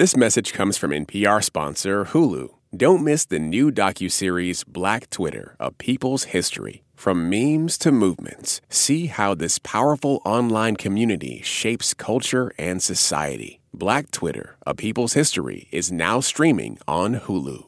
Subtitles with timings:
[0.00, 2.48] This message comes from NPR sponsor Hulu.
[2.74, 6.84] Don't miss the new docuseries Black Twitter, A People's History.
[6.94, 13.60] From memes to movements, see how this powerful online community shapes culture and society.
[13.74, 17.66] Black Twitter, A People's History is now streaming on Hulu.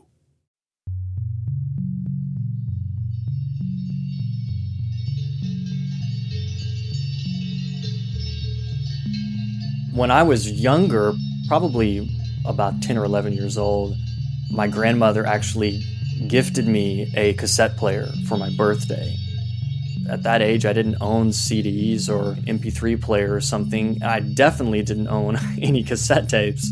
[9.93, 11.13] When I was younger,
[11.47, 12.09] probably
[12.45, 13.95] about 10 or 11 years old,
[14.51, 15.83] my grandmother actually
[16.29, 19.17] gifted me a cassette player for my birthday.
[20.09, 24.03] At that age, I didn't own CDs or MP3 player or something.
[24.03, 26.71] I definitely didn't own any cassette tapes.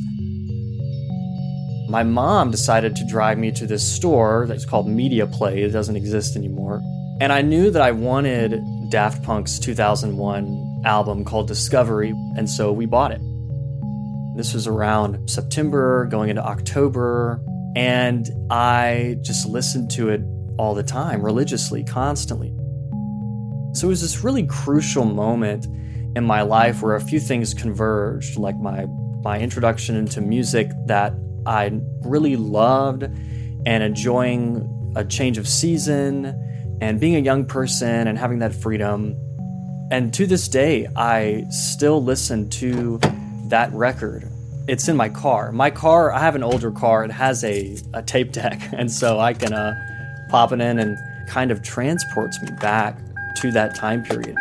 [1.89, 5.63] My mom decided to drive me to this store that's called Media Play.
[5.63, 6.81] It doesn't exist anymore.
[7.21, 12.87] And I knew that I wanted Daft Punk's 2001 album called Discovery, and so we
[12.87, 13.21] bought it.
[14.37, 17.43] This was around September, going into October,
[17.77, 20.23] and I just listened to it
[20.59, 22.55] all the time, religiously, constantly.
[23.73, 25.67] So it was this really crucial moment
[26.17, 28.87] in my life where a few things converged, like my
[29.23, 31.13] my introduction into music that
[31.47, 36.27] I really loved and enjoying a change of season
[36.81, 39.15] and being a young person and having that freedom.
[39.91, 42.99] And to this day, I still listen to
[43.51, 44.29] that record.
[44.67, 45.53] It's in my car.
[45.53, 47.05] My car, I have an older car.
[47.05, 48.61] It has a, a tape deck.
[48.73, 50.97] And so I can uh, pop it in and
[51.29, 52.99] kind of transports me back
[53.37, 54.37] to that time period.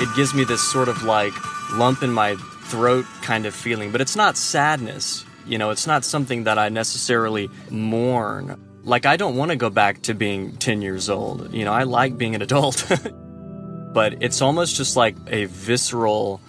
[0.00, 1.32] It gives me this sort of like
[1.72, 5.24] lump in my throat kind of feeling, but it's not sadness.
[5.46, 8.60] You know, it's not something that I necessarily mourn.
[8.82, 11.52] Like, I don't want to go back to being 10 years old.
[11.52, 12.90] You know, I like being an adult.
[13.94, 16.40] but it's almost just like a visceral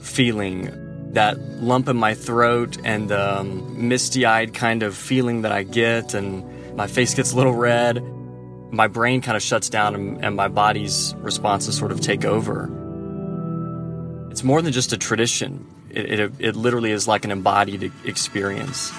[0.00, 5.52] feeling that lump in my throat and the um, misty eyed kind of feeling that
[5.52, 8.02] I get, and my face gets a little red.
[8.70, 12.64] My brain kind of shuts down, and, and my body's responses sort of take over.
[14.30, 18.92] It's more than just a tradition, it, it, it literally is like an embodied experience.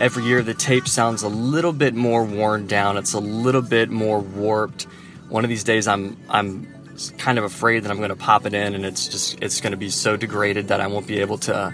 [0.00, 2.96] Every year, the tape sounds a little bit more worn down.
[2.96, 4.86] It's a little bit more warped.
[5.28, 6.68] One of these days, I'm I'm
[7.16, 9.70] kind of afraid that I'm going to pop it in, and it's just it's going
[9.70, 11.72] to be so degraded that I won't be able to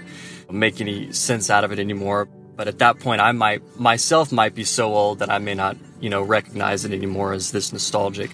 [0.49, 2.29] make any sense out of it anymore.
[2.61, 5.77] But at that point, I might myself might be so old that I may not,
[5.99, 8.29] you know, recognize it anymore as this nostalgic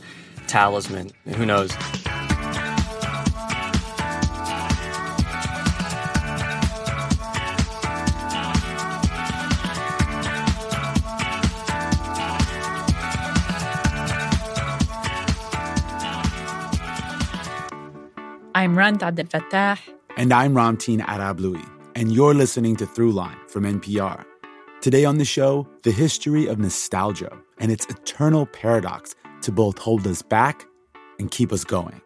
[0.47, 1.11] talisman.
[1.37, 1.71] Who knows?
[18.53, 19.79] I'm Rand Abdel Fattah.
[20.17, 24.23] And I'm Ramteen Arablouei and you're listening to Throughline from NPR.
[24.81, 30.05] Today on the show, the history of nostalgia and its eternal paradox to both hold
[30.05, 30.63] us back
[31.17, 31.99] and keep us going.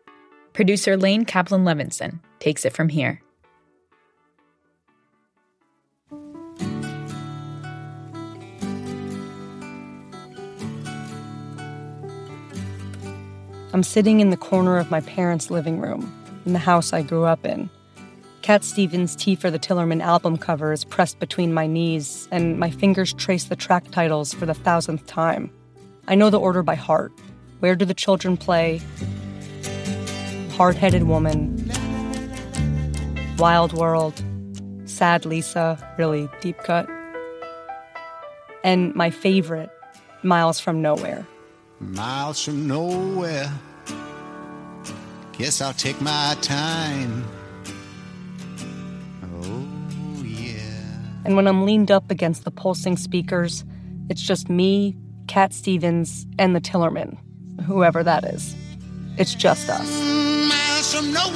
[0.54, 3.22] Producer Lane Kaplan Levinson takes it from here.
[13.74, 16.10] I'm sitting in the corner of my parents' living room
[16.46, 17.70] in the house I grew up in.
[18.42, 22.72] Cat Stevens' Tea for the Tillerman album cover is pressed between my knees, and my
[22.72, 25.52] fingers trace the track titles for the thousandth time.
[26.08, 27.12] I know the order by heart.
[27.60, 28.82] Where do the children play?
[30.54, 31.72] Hard headed woman.
[33.38, 34.24] Wild World.
[34.86, 36.90] Sad Lisa, really deep cut.
[38.64, 39.70] And my favorite,
[40.24, 41.28] Miles from Nowhere.
[41.80, 43.52] Miles from nowhere.
[45.34, 47.24] Guess I'll take my time.
[51.24, 53.64] And when I'm leaned up against the pulsing speakers,
[54.10, 54.98] it's just me,
[55.28, 57.18] Cat Stevens, and the Tillerman,
[57.62, 58.56] whoever that is.
[59.18, 59.88] It's just us.
[60.50, 61.36] Miles from nowhere.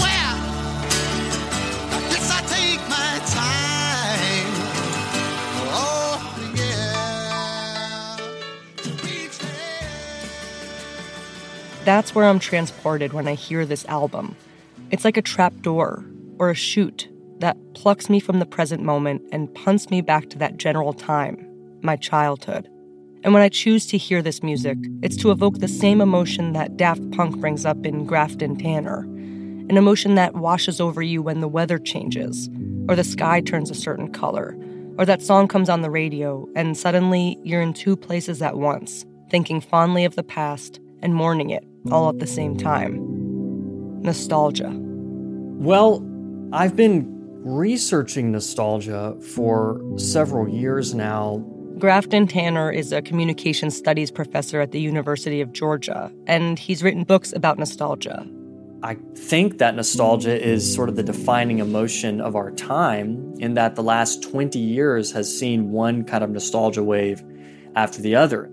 [2.10, 4.54] Guess I take my time.
[5.72, 6.20] Oh,
[6.56, 7.44] yeah.
[11.84, 14.36] That's where I'm transported when I hear this album.
[14.90, 16.04] It's like a trap door
[16.40, 17.08] or a chute
[17.40, 21.46] that plucks me from the present moment and punts me back to that general time,
[21.82, 22.70] my childhood.
[23.24, 26.78] And when I choose to hear this music, it's to evoke the same emotion that
[26.78, 29.08] Daft Punk brings up in Grafton Tanner
[29.70, 32.50] an emotion that washes over you when the weather changes,
[32.88, 34.56] or the sky turns a certain color,
[35.00, 39.06] or that song comes on the radio and suddenly you're in two places at once,
[39.32, 43.00] thinking fondly of the past and mourning it all at the same time.
[44.04, 44.72] Nostalgia.
[45.58, 46.06] Well,
[46.54, 47.12] I've been
[47.46, 51.38] researching nostalgia for several years now.
[51.78, 57.04] Grafton Tanner is a communication studies professor at the University of Georgia, and he's written
[57.04, 58.26] books about nostalgia.
[58.82, 63.76] I think that nostalgia is sort of the defining emotion of our time, in that
[63.76, 67.24] the last 20 years has seen one kind of nostalgia wave
[67.76, 68.50] after the other.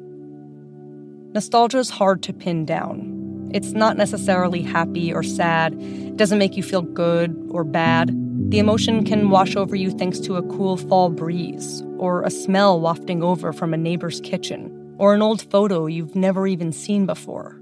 [1.32, 3.50] Nostalgia is hard to pin down.
[3.54, 8.14] It's not necessarily happy or sad, it doesn't make you feel good or bad.
[8.48, 12.80] The emotion can wash over you thanks to a cool fall breeze, or a smell
[12.80, 17.58] wafting over from a neighbor's kitchen, or an old photo you've never even seen before.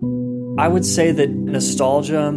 [0.59, 2.35] I would say that nostalgia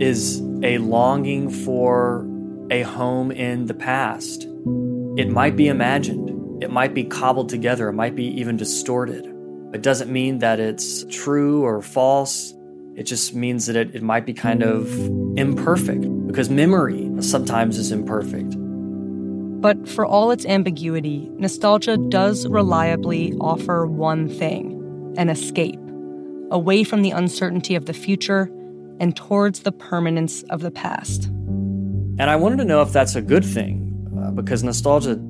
[0.00, 2.28] is a longing for
[2.70, 4.46] a home in the past.
[5.16, 9.26] It might be imagined, it might be cobbled together, it might be even distorted.
[9.72, 12.52] It doesn't mean that it's true or false.
[12.94, 14.92] It just means that it, it might be kind of
[15.38, 18.56] imperfect because memory sometimes is imperfect.
[19.60, 25.78] But for all its ambiguity, nostalgia does reliably offer one thing an escape,
[26.50, 28.50] away from the uncertainty of the future
[28.98, 31.26] and towards the permanence of the past.
[31.26, 35.20] And I wanted to know if that's a good thing uh, because nostalgia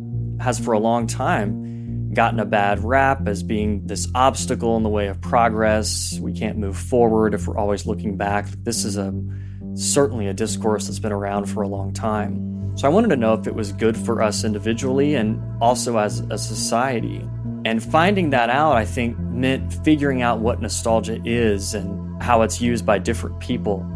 [0.40, 4.88] has for a long time gotten a bad rap as being this obstacle in the
[4.88, 6.18] way of progress.
[6.20, 8.46] We can't move forward if we're always looking back.
[8.62, 9.12] This is a
[9.74, 12.76] certainly a discourse that's been around for a long time.
[12.76, 16.20] So I wanted to know if it was good for us individually and also as
[16.30, 17.26] a society.
[17.64, 22.60] And finding that out, I think, meant figuring out what nostalgia is and how it's
[22.60, 23.86] used by different people.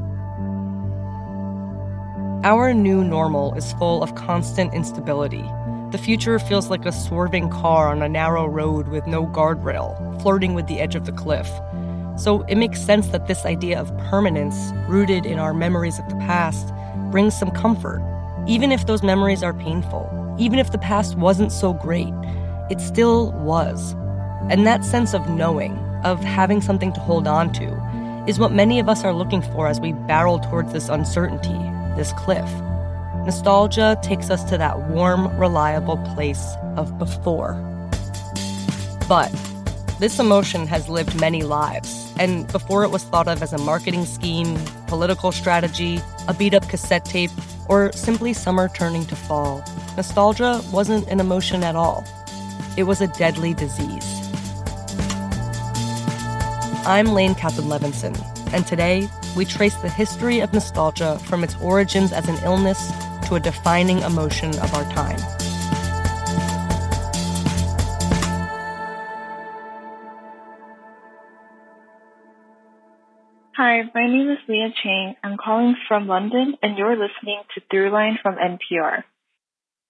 [2.44, 5.44] Our new normal is full of constant instability.
[5.90, 10.54] The future feels like a swerving car on a narrow road with no guardrail, flirting
[10.54, 11.48] with the edge of the cliff.
[12.16, 16.16] So it makes sense that this idea of permanence, rooted in our memories of the
[16.16, 16.72] past,
[17.10, 18.02] brings some comfort.
[18.46, 22.12] Even if those memories are painful, even if the past wasn't so great,
[22.70, 23.94] it still was.
[24.50, 28.78] And that sense of knowing, of having something to hold on to, is what many
[28.78, 31.58] of us are looking for as we barrel towards this uncertainty,
[31.96, 32.48] this cliff.
[33.24, 37.54] Nostalgia takes us to that warm, reliable place of before.
[39.08, 39.32] But
[39.98, 44.04] this emotion has lived many lives, and before it was thought of as a marketing
[44.04, 47.30] scheme, political strategy, a beat up cassette tape,
[47.68, 49.64] or simply summer turning to fall,
[49.96, 52.04] nostalgia wasn't an emotion at all.
[52.76, 54.04] It was a deadly disease.
[56.84, 58.14] I'm Lane Kaplan Levinson,
[58.52, 62.92] and today we trace the history of nostalgia from its origins as an illness
[63.28, 65.18] to a defining emotion of our time.
[73.56, 75.14] Hi, my name is Leah Chang.
[75.24, 79.04] I'm calling from London, and you're listening to Throughline from NPR.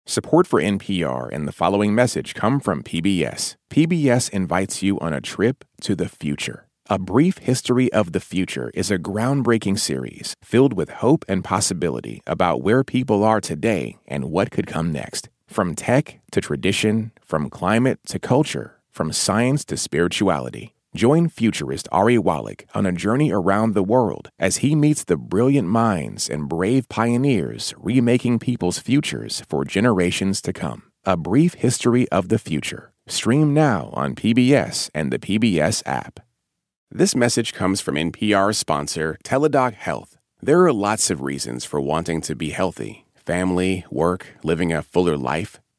[0.06, 3.56] Support for NPR and the following message come from PBS.
[3.68, 6.68] PBS invites you on a trip to the future.
[6.88, 12.22] A Brief History of the Future is a groundbreaking series filled with hope and possibility
[12.24, 15.28] about where people are today and what could come next.
[15.48, 20.75] From tech to tradition, from climate to culture, from science to spirituality.
[20.96, 25.68] Join futurist Ari Wallach on a journey around the world as he meets the brilliant
[25.68, 30.84] minds and brave pioneers remaking people's futures for generations to come.
[31.04, 32.94] A Brief History of the Future.
[33.06, 36.20] Stream now on PBS and the PBS app.
[36.90, 40.16] This message comes from NPR sponsor Teladoc Health.
[40.40, 45.18] There are lots of reasons for wanting to be healthy family, work, living a fuller
[45.18, 45.60] life.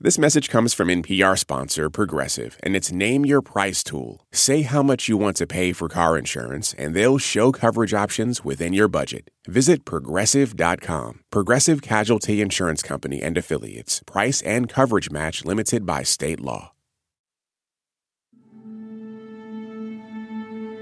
[0.00, 4.24] This message comes from NPR sponsor Progressive and its Name Your Price tool.
[4.30, 8.44] Say how much you want to pay for car insurance, and they'll show coverage options
[8.44, 9.28] within your budget.
[9.48, 11.24] Visit progressive.com.
[11.32, 14.00] Progressive Casualty Insurance Company and Affiliates.
[14.06, 16.70] Price and coverage match limited by state law.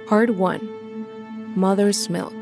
[0.06, 2.34] Part 1 Mother's Milk.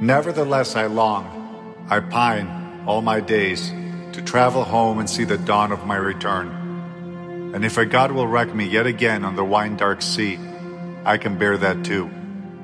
[0.00, 1.26] Nevertheless, I long,
[1.90, 3.72] I pine, all my days,
[4.12, 6.48] to travel home and see the dawn of my return.
[7.54, 10.38] And if a God will wreck me yet again on the wine dark sea,
[11.04, 12.10] I can bear that too,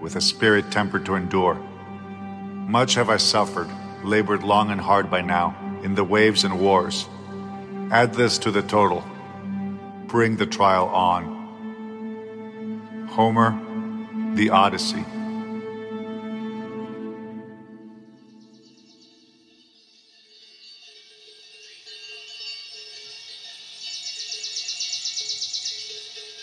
[0.01, 1.55] with a spirit tempered to endure.
[1.55, 3.69] Much have I suffered,
[4.05, 7.09] labored long and hard by now, in the waves and wars.
[7.91, 9.05] Add this to the total.
[10.07, 11.35] Bring the trial on.
[13.09, 13.59] Homer,
[14.35, 15.05] The Odyssey.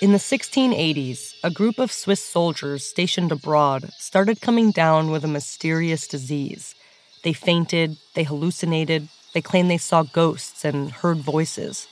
[0.03, 5.29] In the 1680s, a group of Swiss soldiers stationed abroad started coming down with a
[5.29, 6.75] mysterious disease.
[7.23, 11.87] They fainted, they hallucinated, they claimed they saw ghosts and heard voices.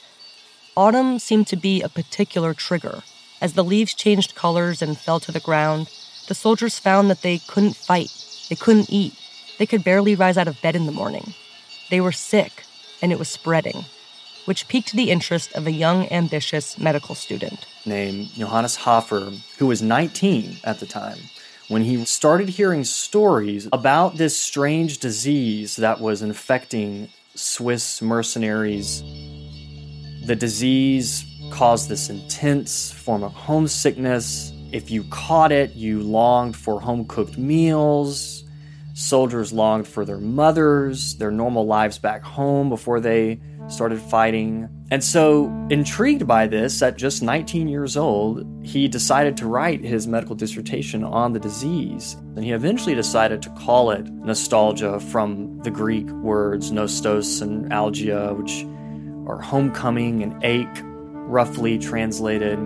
[0.75, 3.01] Autumn seemed to be a particular trigger.
[3.39, 5.89] As the leaves changed colors and fell to the ground,
[6.27, 8.11] the soldiers found that they couldn't fight,
[8.49, 9.13] they couldn't eat,
[9.57, 11.33] they could barely rise out of bed in the morning.
[11.89, 12.65] They were sick,
[13.01, 13.85] and it was spreading,
[14.45, 17.65] which piqued the interest of a young, ambitious medical student.
[17.85, 21.17] named Johannes Hofer, who was 19 at the time,
[21.67, 29.03] when he started hearing stories about this strange disease that was infecting Swiss mercenaries.
[30.25, 34.51] The disease caused this intense form of homesickness.
[34.71, 38.43] If you caught it, you longed for home cooked meals.
[38.93, 44.67] Soldiers longed for their mothers, their normal lives back home before they started fighting.
[44.89, 50.07] And so, intrigued by this, at just 19 years old, he decided to write his
[50.07, 52.15] medical dissertation on the disease.
[52.35, 58.35] And he eventually decided to call it nostalgia from the Greek words nostos and algia,
[58.35, 58.65] which
[59.29, 62.59] are homecoming and ache, roughly translated.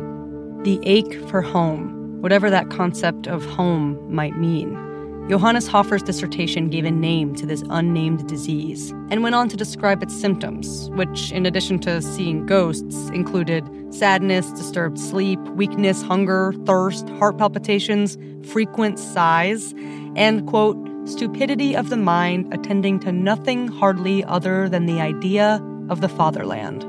[0.63, 4.84] The ache for home, whatever that concept of home might mean.
[5.27, 10.03] Johannes Hofer's dissertation gave a name to this unnamed disease and went on to describe
[10.03, 17.09] its symptoms, which, in addition to seeing ghosts, included sadness, disturbed sleep, weakness, hunger, thirst,
[17.17, 18.19] heart palpitations,
[18.51, 19.73] frequent sighs,
[20.15, 20.77] and, quote,
[21.09, 26.83] stupidity of the mind attending to nothing hardly other than the idea of the fatherland.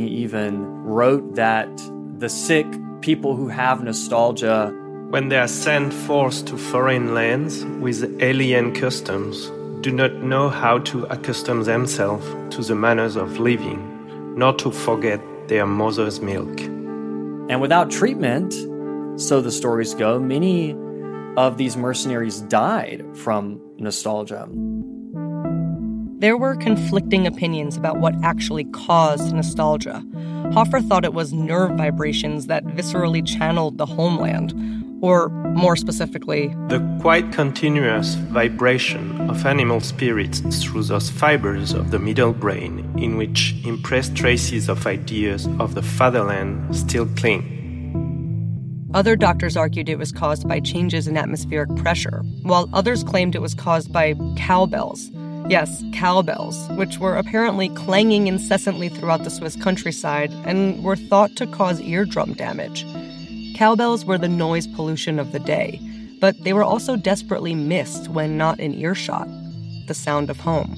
[0.00, 1.70] He even wrote that
[2.18, 2.66] the sick,
[3.02, 4.76] people who have nostalgia,
[5.12, 9.50] when they are sent forth to foreign lands with alien customs,
[9.82, 15.20] do not know how to accustom themselves to the manners of living, nor to forget
[15.48, 16.58] their mother's milk.
[17.50, 18.54] And without treatment,
[19.20, 20.74] so the stories go, many
[21.36, 24.48] of these mercenaries died from nostalgia.
[26.20, 30.02] There were conflicting opinions about what actually caused nostalgia.
[30.54, 34.54] Hofer thought it was nerve vibrations that viscerally channeled the homeland,
[35.02, 41.98] or more specifically, the quite continuous vibration of animal spirits through those fibers of the
[41.98, 47.58] middle brain in which impressed traces of ideas of the fatherland still cling.
[48.94, 53.42] Other doctors argued it was caused by changes in atmospheric pressure, while others claimed it
[53.42, 55.10] was caused by cowbells.
[55.48, 61.46] Yes, cowbells, which were apparently clanging incessantly throughout the Swiss countryside and were thought to
[61.46, 62.86] cause eardrum damage.
[63.62, 65.80] Cowbells were the noise pollution of the day,
[66.20, 69.28] but they were also desperately missed when not in earshot
[69.86, 70.76] the sound of home.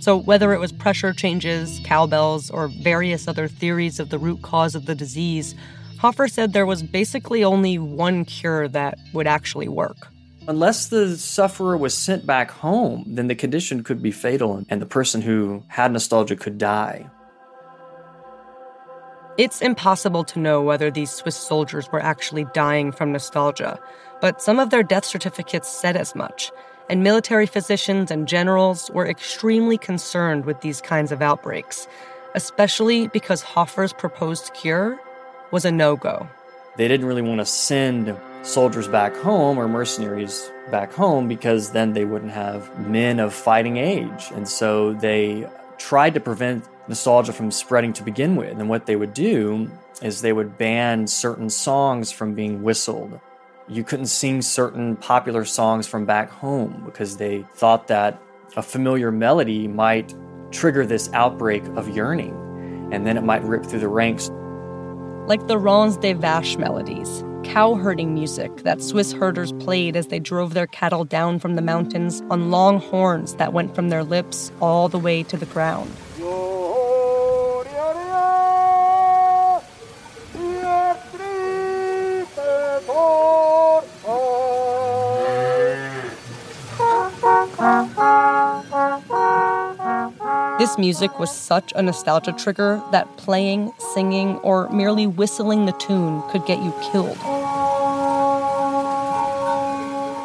[0.00, 4.74] So, whether it was pressure changes, cowbells, or various other theories of the root cause
[4.74, 5.54] of the disease,
[6.00, 10.08] Hofer said there was basically only one cure that would actually work.
[10.48, 14.86] Unless the sufferer was sent back home, then the condition could be fatal and the
[14.86, 17.08] person who had nostalgia could die.
[19.36, 23.80] It's impossible to know whether these Swiss soldiers were actually dying from nostalgia,
[24.20, 26.52] but some of their death certificates said as much,
[26.88, 31.88] and military physicians and generals were extremely concerned with these kinds of outbreaks,
[32.36, 35.00] especially because Hofer's proposed cure
[35.50, 36.28] was a no go.
[36.76, 41.92] They didn't really want to send soldiers back home or mercenaries back home because then
[41.92, 44.30] they wouldn't have men of fighting age.
[44.32, 45.48] And so they
[45.78, 48.58] tried to prevent nostalgia from spreading to begin with.
[48.58, 49.70] And what they would do
[50.02, 53.20] is they would ban certain songs from being whistled.
[53.68, 58.20] You couldn't sing certain popular songs from back home because they thought that
[58.56, 60.14] a familiar melody might
[60.50, 62.32] trigger this outbreak of yearning,
[62.92, 64.30] and then it might rip through the ranks.
[65.26, 70.18] Like the Ranz des Vaches melodies, cow herding music that Swiss herders played as they
[70.18, 74.52] drove their cattle down from the mountains on long horns that went from their lips
[74.60, 75.90] all the way to the ground.
[90.64, 96.22] This music was such a nostalgia trigger that playing, singing, or merely whistling the tune
[96.30, 97.18] could get you killed.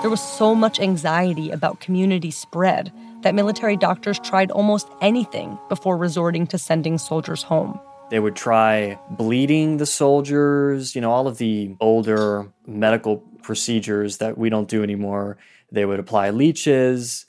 [0.01, 2.93] There was so much anxiety about community spread
[3.23, 7.77] that military doctors tried almost anything before resorting to sending soldiers home.
[8.09, 14.37] They would try bleeding the soldiers, you know, all of the older medical procedures that
[14.37, 15.37] we don't do anymore.
[15.69, 17.25] They would apply leeches.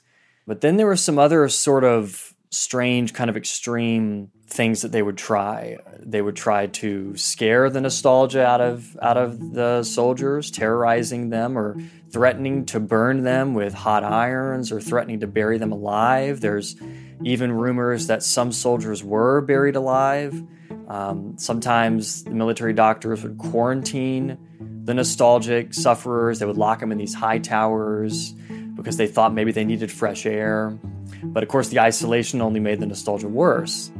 [0.47, 5.01] But then there were some other sort of strange, kind of extreme things that they
[5.01, 5.77] would try.
[5.99, 11.57] They would try to scare the nostalgia out of out of the soldiers, terrorizing them
[11.57, 11.77] or
[12.11, 16.41] threatening to burn them with hot irons or threatening to bury them alive.
[16.41, 16.75] There's
[17.23, 20.43] even rumors that some soldiers were buried alive.
[20.89, 24.37] Um, sometimes the military doctors would quarantine
[24.83, 26.39] the nostalgic sufferers.
[26.39, 28.33] They would lock them in these high towers
[28.75, 30.77] because they thought maybe they needed fresh air.
[31.23, 33.91] But of course, the isolation only made the nostalgia worse.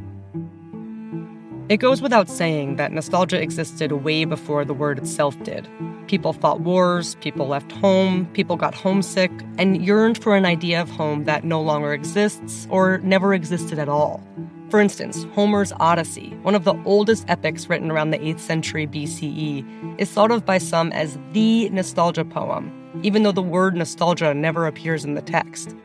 [1.70, 5.70] It goes without saying that nostalgia existed way before the word itself did.
[6.08, 10.90] People fought wars, people left home, people got homesick, and yearned for an idea of
[10.90, 14.22] home that no longer exists or never existed at all.
[14.70, 20.00] For instance, Homer's Odyssey, one of the oldest epics written around the 8th century BCE,
[20.00, 22.72] is thought of by some as the nostalgia poem,
[23.04, 25.76] even though the word nostalgia never appears in the text.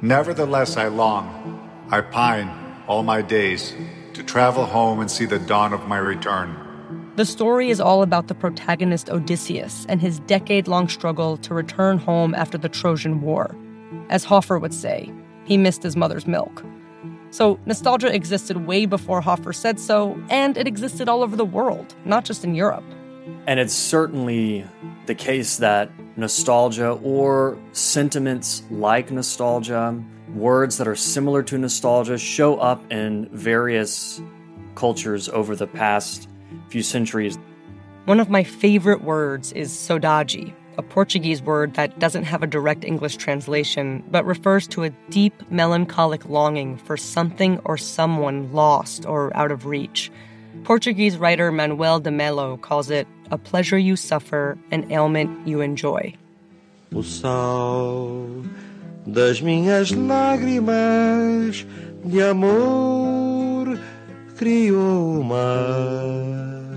[0.00, 2.50] Nevertheless, I long, I pine
[2.86, 3.74] all my days
[4.14, 6.56] to travel home and see the dawn of my return.
[7.16, 11.98] The story is all about the protagonist Odysseus and his decade long struggle to return
[11.98, 13.54] home after the Trojan War.
[14.08, 15.12] As Hofer would say,
[15.44, 16.64] he missed his mother's milk.
[17.30, 21.94] So, nostalgia existed way before Hofer said so, and it existed all over the world,
[22.04, 22.84] not just in Europe.
[23.46, 24.64] And it's certainly
[25.06, 30.02] the case that nostalgia or sentiments like nostalgia,
[30.34, 34.20] words that are similar to nostalgia, show up in various
[34.74, 36.28] cultures over the past
[36.68, 37.38] few centuries.
[38.06, 42.84] One of my favorite words is saudade, a Portuguese word that doesn't have a direct
[42.84, 49.36] English translation, but refers to a deep melancholic longing for something or someone lost or
[49.36, 50.10] out of reach.
[50.64, 56.14] Portuguese writer Manuel de Melo calls it a pleasure you suffer, an ailment you enjoy.
[56.94, 58.26] O sal
[59.06, 61.66] das minhas lágrimas
[62.04, 63.78] de amor
[64.36, 66.76] criou o mar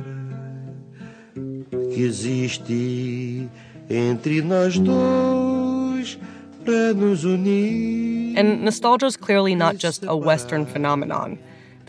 [1.93, 3.49] que existe
[3.89, 6.17] entre nós dois
[6.63, 8.37] para nos unir.
[8.37, 11.37] And nostalgia is clearly not just a Western phenomenon.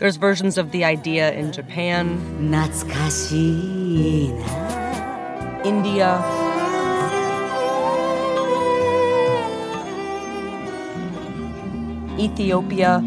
[0.01, 2.49] There's versions of the idea in Japan,
[5.63, 6.17] India,
[12.17, 12.97] Ethiopia,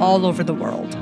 [0.00, 1.01] all over the world.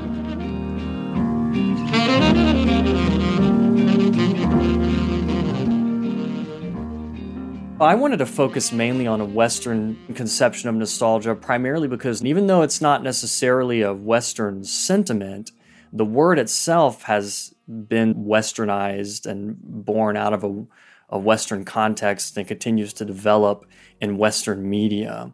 [7.81, 12.61] I wanted to focus mainly on a Western conception of nostalgia, primarily because even though
[12.61, 15.51] it's not necessarily a Western sentiment,
[15.91, 20.63] the word itself has been westernized and born out of a,
[21.09, 23.65] a Western context and continues to develop
[23.99, 25.33] in Western media.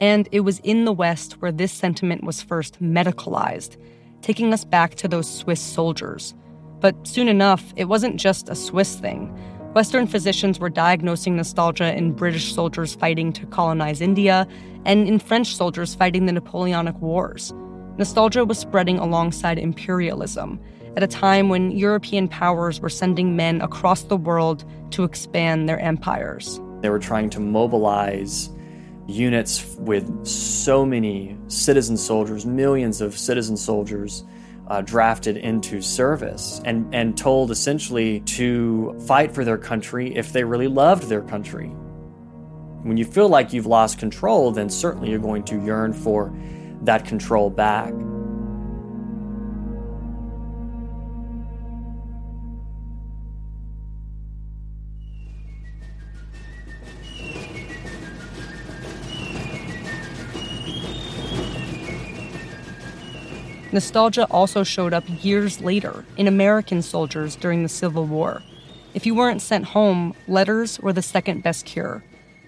[0.00, 3.78] And it was in the West where this sentiment was first medicalized,
[4.20, 6.34] taking us back to those Swiss soldiers.
[6.80, 9.34] But soon enough, it wasn't just a Swiss thing.
[9.72, 14.44] Western physicians were diagnosing nostalgia in British soldiers fighting to colonize India
[14.84, 17.54] and in French soldiers fighting the Napoleonic Wars.
[17.96, 20.58] Nostalgia was spreading alongside imperialism
[20.96, 25.78] at a time when European powers were sending men across the world to expand their
[25.78, 26.60] empires.
[26.80, 28.50] They were trying to mobilize
[29.06, 34.24] units with so many citizen soldiers, millions of citizen soldiers
[34.70, 40.44] uh, drafted into service and, and told essentially to fight for their country if they
[40.44, 41.66] really loved their country.
[42.82, 46.32] When you feel like you've lost control, then certainly you're going to yearn for
[46.82, 47.92] that control back.
[63.72, 68.42] Nostalgia also showed up years later in American soldiers during the Civil War.
[68.94, 72.02] If you weren't sent home, letters were the second best cure.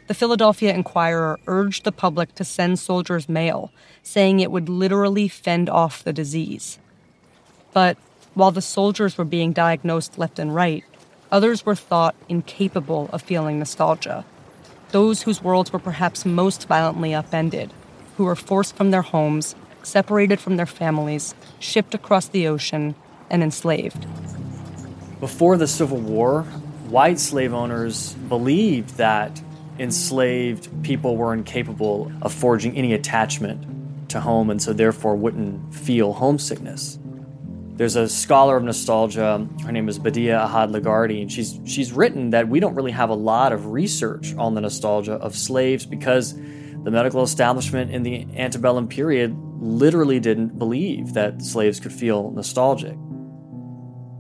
[0.09, 5.71] The Philadelphia Inquirer urged the public to send soldiers mail, saying it would literally fend
[5.71, 6.79] off the disease.
[7.73, 7.97] But
[8.35, 10.85] while the soldiers were being diagnosed left and right,
[11.33, 14.27] Others were thought incapable of feeling nostalgia.
[14.91, 17.73] Those whose worlds were perhaps most violently upended,
[18.19, 22.95] who were forced from their homes, separated from their families, shipped across the ocean,
[23.31, 24.07] and enslaved.
[25.21, 26.43] Before the Civil War,
[26.89, 29.43] white slave owners believed that
[29.79, 36.13] enslaved people were incapable of forging any attachment to home and so therefore wouldn't feel
[36.13, 36.99] homesickness.
[37.77, 39.49] There's a scholar of nostalgia.
[39.65, 43.09] Her name is Badia Ahad Legardy, and she's she's written that we don't really have
[43.09, 48.27] a lot of research on the nostalgia of slaves because the medical establishment in the
[48.37, 52.99] antebellum period literally didn't believe that slaves could feel nostalgic.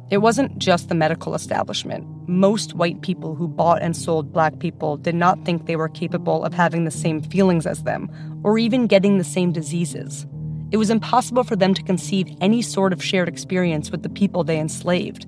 [0.08, 2.06] It wasn't just the medical establishment.
[2.28, 6.44] Most white people who bought and sold black people did not think they were capable
[6.44, 8.08] of having the same feelings as them,
[8.44, 10.26] or even getting the same diseases.
[10.70, 14.44] It was impossible for them to conceive any sort of shared experience with the people
[14.44, 15.26] they enslaved.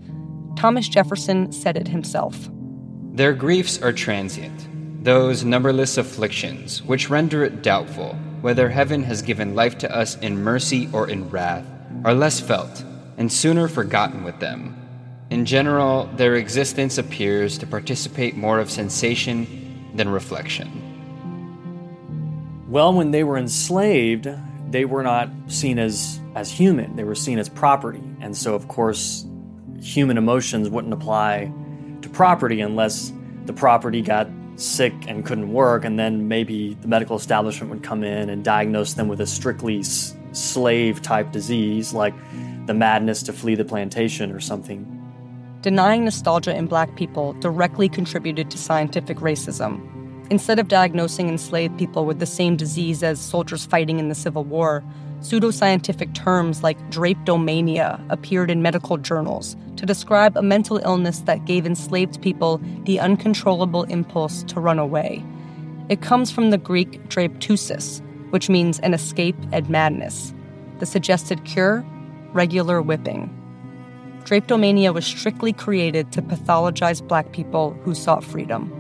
[0.57, 2.49] Thomas Jefferson said it himself.
[3.13, 4.69] Their griefs are transient,
[5.05, 10.37] those numberless afflictions which render it doubtful whether heaven has given life to us in
[10.37, 11.65] mercy or in wrath,
[12.05, 12.85] are less felt
[13.17, 14.77] and sooner forgotten with them.
[15.31, 20.69] In general, their existence appears to participate more of sensation than reflection.
[22.69, 24.29] Well, when they were enslaved,
[24.71, 28.03] they were not seen as, as human, they were seen as property.
[28.21, 29.25] And so, of course,
[29.81, 31.51] human emotions wouldn't apply
[32.03, 33.11] to property unless
[33.47, 38.05] the property got sick and couldn't work, and then maybe the medical establishment would come
[38.05, 42.15] in and diagnose them with a strictly s- slave type disease like
[42.67, 44.91] the madness to flee the plantation or something.
[45.61, 49.81] Denying nostalgia in black people directly contributed to scientific racism.
[50.31, 54.45] Instead of diagnosing enslaved people with the same disease as soldiers fighting in the Civil
[54.45, 54.83] War,
[55.25, 61.65] pseudoscientific terms like drapetomania appeared in medical journals to describe a mental illness that gave
[61.65, 65.25] enslaved people the uncontrollable impulse to run away.
[65.89, 70.35] It comes from the Greek drapeusis, which means an escape and madness.
[70.79, 71.85] The suggested cure
[72.35, 73.31] regular whipping.
[74.25, 78.71] Drapetomania was strictly created to pathologize black people who sought freedom.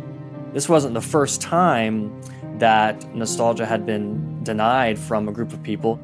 [0.52, 2.20] This wasn't the first time
[2.58, 5.98] that nostalgia had been denied from a group of people.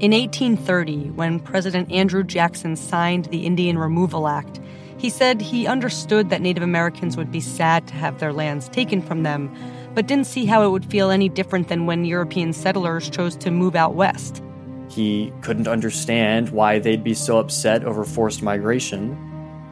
[0.00, 4.58] In 1830, when President Andrew Jackson signed the Indian Removal Act,
[4.96, 9.02] he said he understood that Native Americans would be sad to have their lands taken
[9.02, 9.54] from them,
[9.94, 13.50] but didn't see how it would feel any different than when European settlers chose to
[13.50, 14.42] move out west.
[14.88, 19.18] He couldn't understand why they'd be so upset over forced migration.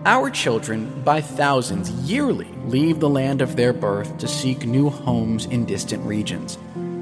[0.05, 5.47] Our children, by thousands, yearly leave the land of their birth to seek new homes
[5.47, 6.59] in distant regions.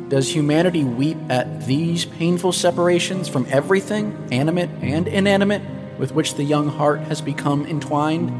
[0.08, 5.62] Does humanity weep at these painful separations from everything, animate and inanimate,
[5.98, 8.30] with which the young heart has become entwined?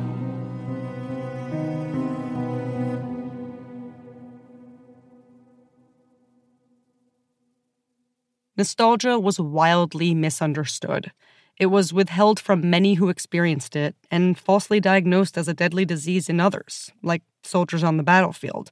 [8.56, 11.10] Nostalgia was wildly misunderstood.
[11.58, 16.28] It was withheld from many who experienced it and falsely diagnosed as a deadly disease
[16.28, 18.70] in others, like soldiers on the battlefield.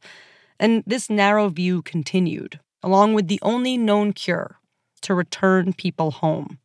[0.61, 4.59] And this narrow view continued, along with the only known cure
[5.01, 6.59] to return people home.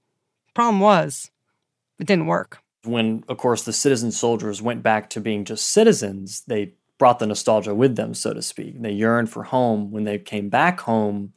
[0.53, 1.31] Problem was,
[1.97, 2.59] it didn't work.
[2.83, 7.27] When, of course, the citizen soldiers went back to being just citizens, they brought the
[7.27, 8.81] nostalgia with them, so to speak.
[8.81, 9.91] They yearned for home.
[9.91, 11.33] When they came back home,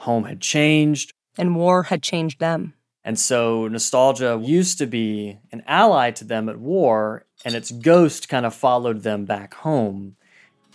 [0.00, 1.14] home had changed.
[1.38, 2.74] And war had changed them.
[3.04, 8.28] And so nostalgia used to be an ally to them at war, and its ghost
[8.28, 10.16] kind of followed them back home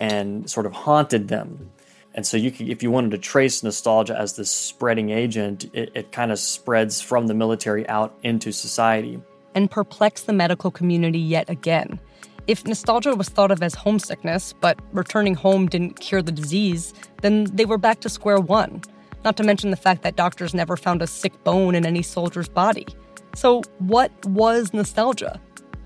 [0.00, 1.70] and sort of haunted them.
[2.14, 5.90] And so you could, if you wanted to trace nostalgia as this spreading agent, it,
[5.94, 9.20] it kind of spreads from the military out into society.
[9.54, 11.98] And perplex the medical community yet again.
[12.46, 17.44] If nostalgia was thought of as homesickness, but returning home didn't cure the disease, then
[17.44, 18.82] they were back to square one.
[19.24, 22.48] Not to mention the fact that doctors never found a sick bone in any soldier's
[22.48, 22.86] body.
[23.34, 25.40] So, what was nostalgia?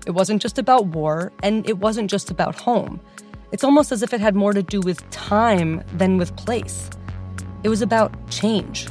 [0.05, 2.99] It wasn't just about war, and it wasn't just about home.
[3.51, 6.89] It's almost as if it had more to do with time than with place.
[7.63, 8.87] It was about change.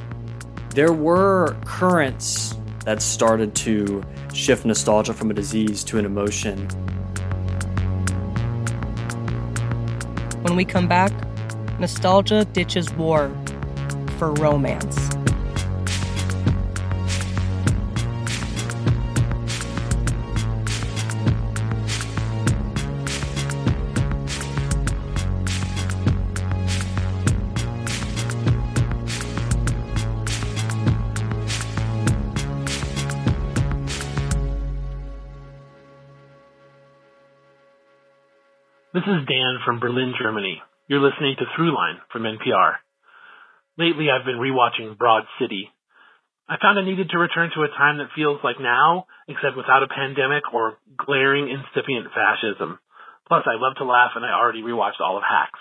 [0.71, 4.03] There were currents that started to
[4.35, 6.69] shift nostalgia from a disease to an emotion.
[10.43, 11.13] When we come back,
[11.79, 13.31] nostalgia ditches war
[14.19, 15.11] for romance.
[39.09, 40.61] Is Dan from Berlin, Germany.
[40.89, 42.77] You're listening to Throughline from NPR.
[43.77, 45.71] Lately, I've been rewatching Broad City.
[46.49, 49.83] I found I needed to return to a time that feels like now, except without
[49.83, 52.79] a pandemic or glaring incipient fascism.
[53.29, 55.61] Plus, I love to laugh and I already rewatched all of Hacks.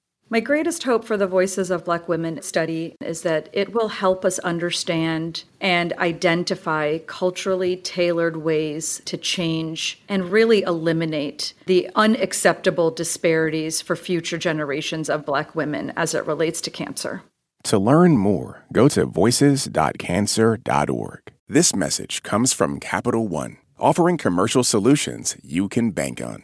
[0.33, 4.23] My greatest hope for the Voices of Black Women study is that it will help
[4.23, 13.81] us understand and identify culturally tailored ways to change and really eliminate the unacceptable disparities
[13.81, 17.23] for future generations of Black women as it relates to cancer.
[17.65, 21.33] To learn more, go to voices.cancer.org.
[21.49, 26.43] This message comes from Capital One, offering commercial solutions you can bank on.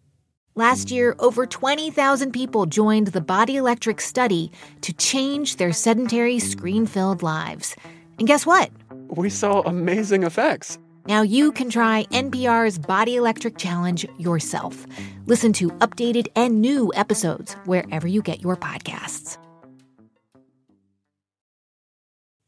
[0.55, 6.85] Last year, over 20,000 people joined the Body Electric study to change their sedentary, screen
[6.85, 7.73] filled lives.
[8.19, 8.69] And guess what?
[9.07, 10.77] We saw amazing effects.
[11.05, 14.85] Now you can try NPR's Body Electric Challenge yourself.
[15.25, 19.37] Listen to updated and new episodes wherever you get your podcasts.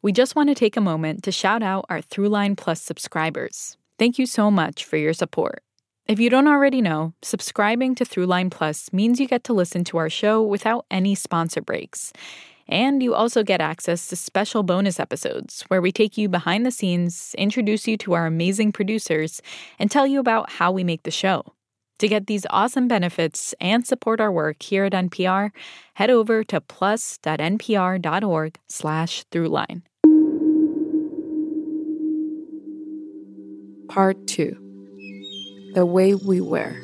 [0.02, 3.78] We just want to take a moment to shout out our Throughline Plus subscribers.
[3.98, 5.63] Thank you so much for your support.
[6.06, 9.98] If you don't already know, subscribing to Throughline Plus means you get to listen to
[9.98, 12.12] our show without any sponsor breaks.
[12.68, 16.72] And you also get access to special bonus episodes where we take you behind the
[16.72, 19.42] scenes, introduce you to our amazing producers,
[19.80, 21.54] and tell you about how we make the show.
[22.00, 25.52] To get these awesome benefits and support our work here at NPR,
[25.94, 29.84] head over to plus.npr.org slash throughline.
[33.88, 34.63] Part 2
[35.74, 36.76] The Way We were.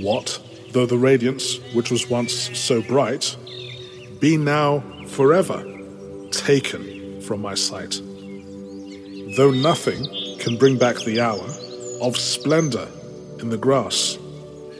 [0.00, 0.38] What,
[0.70, 3.36] though the radiance which was once so bright
[4.20, 5.64] be now forever
[6.30, 8.00] taken from my sight?
[9.36, 11.48] Though nothing can bring back the hour
[12.00, 12.86] of splendor
[13.40, 14.16] in the grass,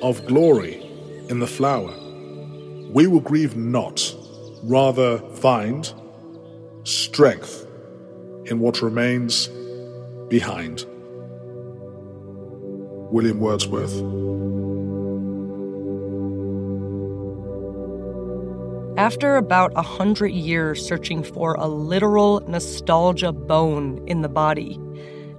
[0.01, 0.81] of glory
[1.29, 1.93] in the flower,
[2.97, 4.17] we will grieve not,
[4.63, 5.93] rather find
[6.85, 7.67] strength
[8.47, 9.51] in what remains
[10.29, 10.87] behind.
[13.13, 13.93] William Wordsworth.
[18.99, 24.81] After about a hundred years searching for a literal nostalgia bone in the body,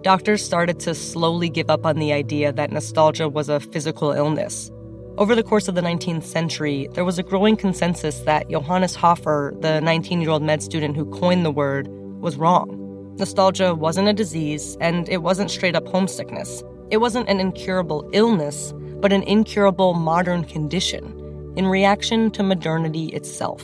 [0.04, 4.70] doctors started to slowly give up on the idea that nostalgia was a physical illness.
[5.18, 9.52] Over the course of the 19th century, there was a growing consensus that Johannes Hofer,
[9.62, 11.88] the 19 year old med student who coined the word,
[12.22, 13.16] was wrong.
[13.18, 16.64] Nostalgia wasn't a disease, and it wasn't straight up homesickness.
[16.92, 23.64] It wasn't an incurable illness, but an incurable modern condition in reaction to modernity itself.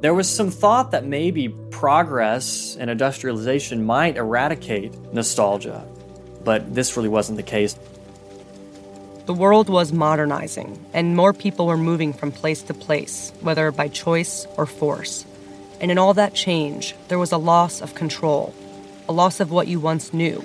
[0.00, 5.84] There was some thought that maybe progress and industrialization might eradicate nostalgia,
[6.44, 7.76] but this really wasn't the case.
[9.28, 13.88] The world was modernizing, and more people were moving from place to place, whether by
[13.88, 15.26] choice or force.
[15.82, 18.54] And in all that change, there was a loss of control,
[19.06, 20.42] a loss of what you once knew.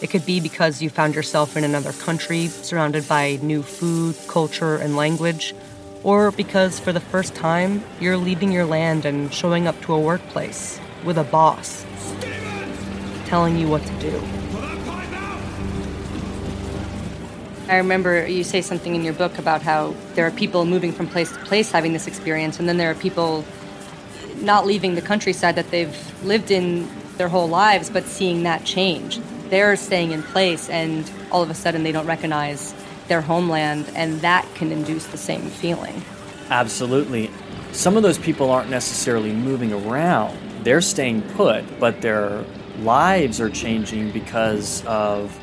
[0.00, 4.76] It could be because you found yourself in another country, surrounded by new food, culture,
[4.76, 5.52] and language,
[6.04, 10.00] or because for the first time, you're leaving your land and showing up to a
[10.00, 11.84] workplace with a boss
[13.26, 14.41] telling you what to do.
[17.72, 21.06] I remember you say something in your book about how there are people moving from
[21.06, 23.46] place to place having this experience, and then there are people
[24.42, 29.20] not leaving the countryside that they've lived in their whole lives, but seeing that change.
[29.48, 32.74] They're staying in place, and all of a sudden they don't recognize
[33.08, 36.02] their homeland, and that can induce the same feeling.
[36.50, 37.30] Absolutely.
[37.72, 42.44] Some of those people aren't necessarily moving around, they're staying put, but their
[42.80, 45.38] lives are changing because of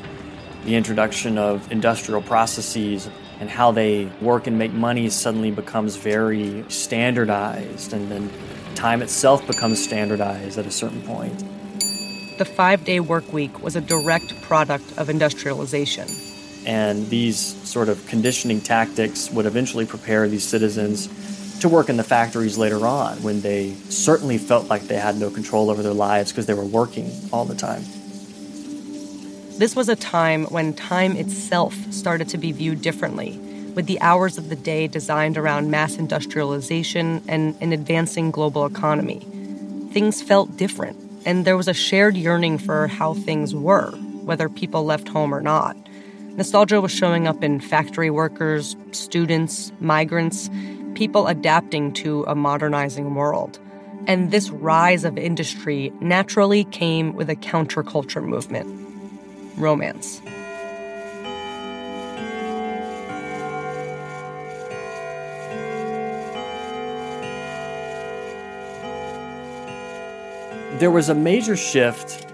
[0.66, 6.66] the introduction of industrial processes and how they work and make money suddenly becomes very
[6.70, 8.30] standardized and then
[8.76, 11.44] time itself becomes standardized at a certain point
[12.40, 16.08] the five day work week was a direct product of industrialization.
[16.66, 22.04] And these sort of conditioning tactics would eventually prepare these citizens to work in the
[22.04, 26.32] factories later on when they certainly felt like they had no control over their lives
[26.32, 27.84] because they were working all the time.
[29.60, 33.38] This was a time when time itself started to be viewed differently,
[33.76, 39.20] with the hours of the day designed around mass industrialization and an advancing global economy.
[39.92, 40.96] Things felt different,
[41.26, 43.92] and there was a shared yearning for how things were,
[44.24, 45.76] whether people left home or not.
[46.38, 50.50] Nostalgia was showing up in factory workers, students, migrants,
[50.96, 53.60] people adapting to a modernizing world.
[54.08, 58.89] And this rise of industry naturally came with a counterculture movement
[59.60, 60.22] romance.
[70.80, 72.26] There was a major shift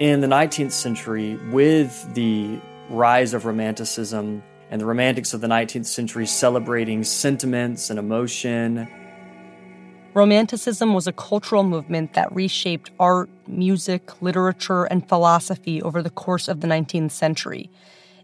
[0.00, 2.58] in the 19th century with the
[2.90, 8.88] rise of Romanticism and the Romantics of the 19th century celebrating sentiments and emotion.
[10.14, 16.48] Romanticism was a cultural movement that reshaped art, music, literature, and philosophy over the course
[16.48, 17.70] of the 19th century.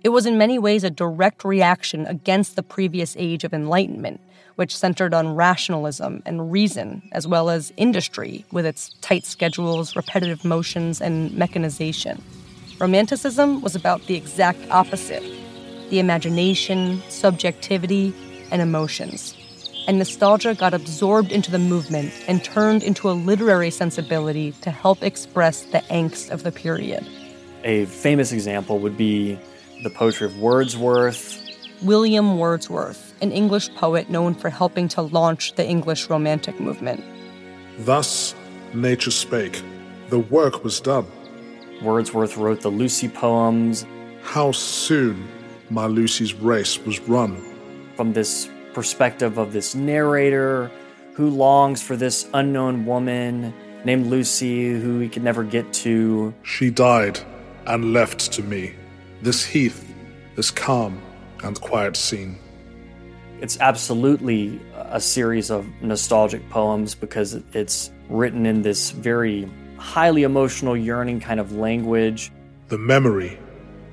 [0.05, 4.20] It was in many ways a direct reaction against the previous age of Enlightenment,
[4.57, 10.44] which centered on rationalism and reason, as well as industry, with its tight schedules, repetitive
[10.44, 12.22] motions, and mechanization.
[12.79, 15.22] Romanticism was about the exact opposite
[15.88, 18.12] the imagination, subjectivity,
[18.51, 19.38] and emotions.
[19.88, 25.03] And nostalgia got absorbed into the movement and turned into a literary sensibility to help
[25.03, 27.09] express the angst of the period.
[27.64, 29.38] A famous example would be
[29.83, 31.42] the poetry of Wordsworth.
[31.81, 37.03] William Wordsworth, an English poet known for helping to launch the English Romantic movement.
[37.79, 38.35] Thus
[38.74, 39.62] nature spake.
[40.11, 41.07] The work was done.
[41.83, 43.87] Wordsworth wrote the Lucy poems.
[44.22, 45.27] How soon
[45.70, 47.42] my Lucy's race was run.
[47.96, 50.71] From this perspective of this narrator
[51.14, 53.53] who longs for this unknown woman
[53.85, 56.33] named Lucy who he could never get to.
[56.45, 57.19] She died
[57.67, 58.77] and left to me
[59.21, 59.93] this heath,
[60.37, 61.03] this calm
[61.43, 62.38] and quiet scene.
[63.41, 70.77] It's absolutely a series of nostalgic poems because it's written in this very highly emotional,
[70.77, 72.31] yearning kind of language.
[72.69, 73.41] The memory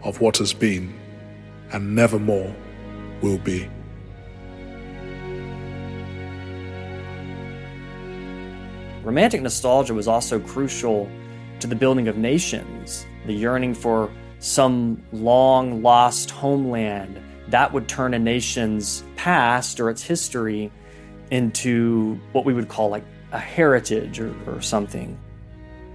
[0.03, 0.93] of what has been
[1.71, 2.55] and nevermore
[3.23, 3.67] will be.
[9.05, 11.07] Romantic nostalgia was also crucial
[11.59, 18.15] to the building of nations, the yearning for some long lost homeland that would turn
[18.15, 20.71] a nation's past or its history
[21.29, 25.15] into what we would call like a heritage or, or something.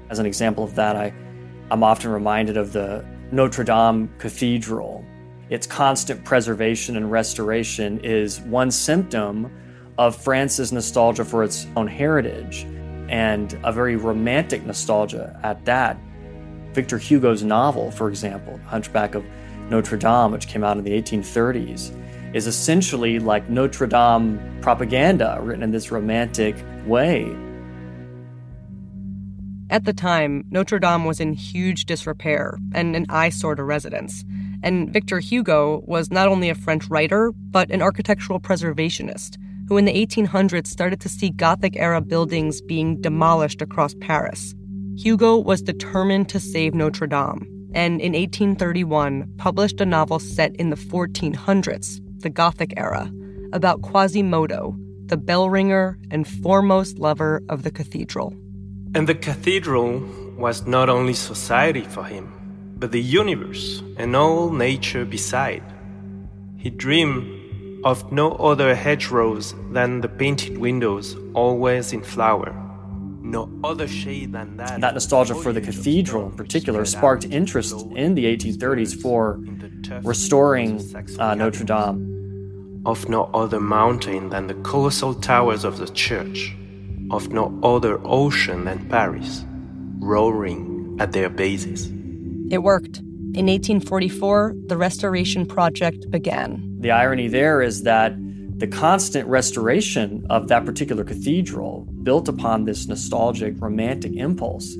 [0.08, 1.12] As an example of that, I,
[1.72, 5.04] I'm often reminded of the Notre Dame Cathedral.
[5.48, 9.50] Its constant preservation and restoration is one symptom
[9.98, 12.68] of France's nostalgia for its own heritage
[13.10, 15.98] and a very romantic nostalgia at that.
[16.72, 19.24] Victor Hugo's novel, for example, Hunchback of
[19.68, 21.92] Notre Dame, which came out in the 1830s,
[22.34, 27.36] is essentially like Notre Dame propaganda written in this romantic way.
[29.68, 34.24] At the time, Notre Dame was in huge disrepair and an eyesore to residents.
[34.62, 39.36] And Victor Hugo was not only a French writer, but an architectural preservationist
[39.70, 44.52] who in the 1800s started to see Gothic era buildings being demolished across Paris.
[44.96, 50.70] Hugo was determined to save Notre Dame, and in 1831 published a novel set in
[50.70, 53.12] the 1400s, the Gothic era,
[53.52, 58.34] about Quasimodo, the bell ringer and foremost lover of the cathedral.
[58.96, 60.00] And the cathedral
[60.36, 62.32] was not only society for him,
[62.76, 65.62] but the universe and all nature beside.
[66.56, 67.39] He dreamed
[67.84, 72.54] of no other hedgerows than the painted windows, always in flower.
[73.22, 74.80] No other shade than that.
[74.80, 79.40] That nostalgia for the cathedral, in particular, sparked interest in the 1830s for
[80.02, 80.80] restoring
[81.18, 82.82] uh, Notre Dame.
[82.86, 86.56] Of no other mountain than the colossal towers of the church,
[87.10, 89.44] of no other ocean than Paris,
[89.98, 91.92] roaring at their bases.
[92.50, 93.02] It worked.
[93.32, 96.76] In 1844, the restoration project began.
[96.80, 98.14] The irony there is that
[98.58, 104.76] the constant restoration of that particular cathedral, built upon this nostalgic, romantic impulse,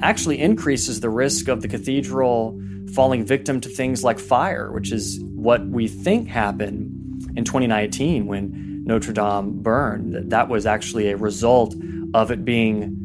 [0.00, 2.58] actually increases the risk of the cathedral
[2.94, 6.90] falling victim to things like fire, which is what we think happened
[7.36, 10.30] in 2019 when Notre Dame burned.
[10.30, 11.74] That was actually a result
[12.14, 12.96] of it being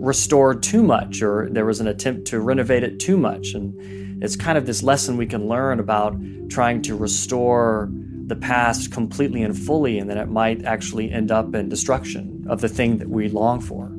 [0.00, 3.54] restored too much or there was an attempt to renovate it too much.
[3.54, 3.74] And
[4.20, 6.14] it's kind of this lesson we can learn about
[6.48, 7.90] trying to restore
[8.26, 12.60] the past completely and fully, and then it might actually end up in destruction of
[12.60, 13.90] the thing that we long for.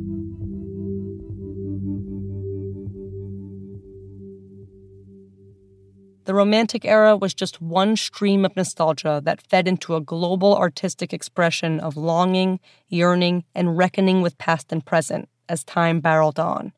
[6.25, 11.13] The Romantic era was just one stream of nostalgia that fed into a global artistic
[11.13, 16.71] expression of longing, yearning, and reckoning with past and present as time barreled on.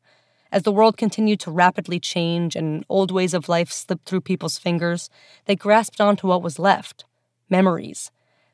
[0.54, 4.56] As the world continued to rapidly change and old ways of life slipped through people's
[4.56, 5.10] fingers,
[5.46, 7.04] they grasped onto what was left
[7.50, 8.12] memories.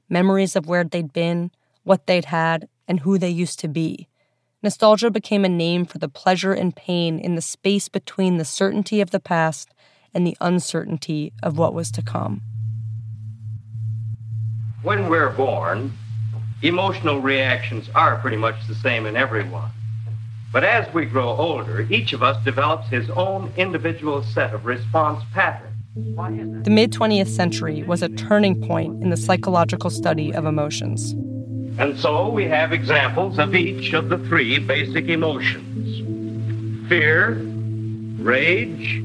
[0.08, 1.50] Memories of where they'd been,
[1.84, 4.08] what they'd had, and who they used to be.
[4.62, 9.02] Nostalgia became a name for the pleasure and pain in the space between the certainty
[9.02, 9.68] of the past
[10.14, 12.40] and the uncertainty of what was to come.
[14.82, 15.92] When we're born,
[16.62, 19.72] emotional reactions are pretty much the same in everyone.
[20.52, 25.22] But as we grow older, each of us develops his own individual set of response
[25.32, 25.76] patterns.
[25.94, 31.12] The mid 20th century was a turning point in the psychological study of emotions.
[31.78, 35.68] And so we have examples of each of the three basic emotions
[36.88, 37.34] fear,
[38.18, 38.96] rage,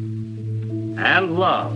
[0.97, 1.73] and love.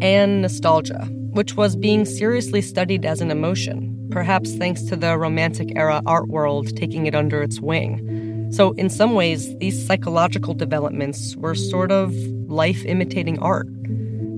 [0.00, 5.76] And nostalgia, which was being seriously studied as an emotion, perhaps thanks to the Romantic
[5.76, 8.33] era art world taking it under its wing.
[8.54, 12.14] So, in some ways, these psychological developments were sort of
[12.46, 13.66] life imitating art.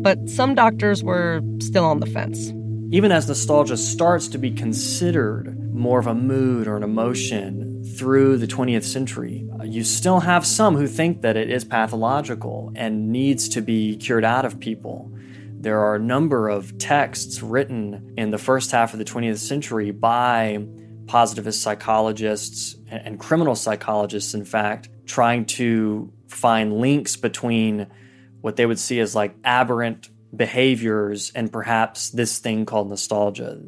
[0.02, 2.50] But some doctors were still on the fence.
[2.90, 8.38] Even as nostalgia starts to be considered more of a mood or an emotion through
[8.38, 13.50] the 20th century, you still have some who think that it is pathological and needs
[13.50, 15.12] to be cured out of people.
[15.60, 19.90] There are a number of texts written in the first half of the 20th century
[19.90, 20.64] by
[21.06, 27.86] positivist psychologists and criminal psychologists, in fact, trying to find links between
[28.40, 33.60] what they would see as like aberrant behaviors and perhaps this thing called nostalgia.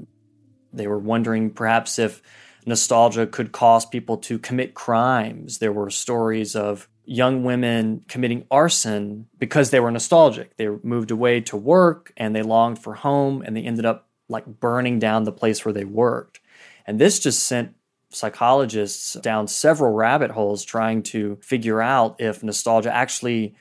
[0.72, 2.22] They were wondering perhaps if
[2.66, 5.58] nostalgia could cause people to commit crimes.
[5.58, 10.56] There were stories of young women committing arson because they were nostalgic.
[10.56, 14.46] They moved away to work and they longed for home and they ended up like
[14.46, 16.40] burning down the place where they worked.
[16.86, 17.74] And this just sent
[18.10, 23.54] psychologists down several rabbit holes trying to figure out if nostalgia actually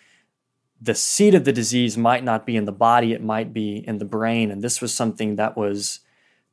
[0.79, 3.97] the seat of the disease might not be in the body, it might be in
[3.97, 4.51] the brain.
[4.51, 6.01] And this was something that was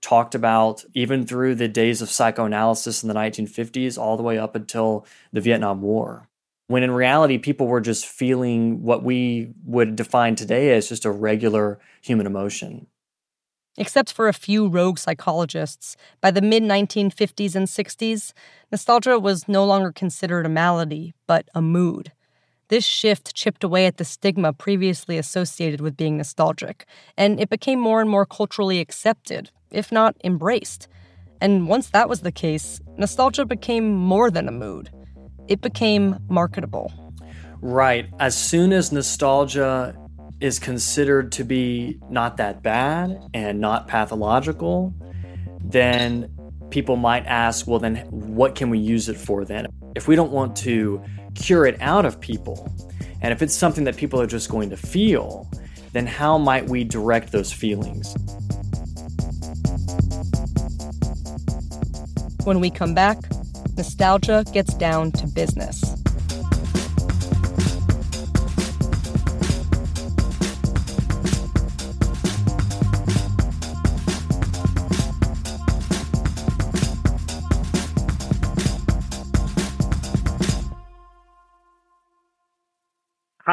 [0.00, 4.54] talked about even through the days of psychoanalysis in the 1950s, all the way up
[4.54, 6.28] until the Vietnam War.
[6.66, 11.10] When in reality, people were just feeling what we would define today as just a
[11.10, 12.86] regular human emotion.
[13.76, 18.32] Except for a few rogue psychologists, by the mid 1950s and 60s,
[18.70, 22.12] nostalgia was no longer considered a malady, but a mood.
[22.68, 27.80] This shift chipped away at the stigma previously associated with being nostalgic, and it became
[27.80, 30.88] more and more culturally accepted, if not embraced.
[31.40, 34.90] And once that was the case, nostalgia became more than a mood.
[35.48, 36.92] It became marketable.
[37.60, 38.08] Right.
[38.18, 39.94] As soon as nostalgia
[40.44, 44.92] is considered to be not that bad and not pathological,
[45.58, 46.30] then
[46.68, 49.66] people might ask, well, then what can we use it for then?
[49.96, 51.02] If we don't want to
[51.34, 52.70] cure it out of people,
[53.22, 55.50] and if it's something that people are just going to feel,
[55.94, 58.14] then how might we direct those feelings?
[62.44, 63.16] When we come back,
[63.78, 65.93] nostalgia gets down to business.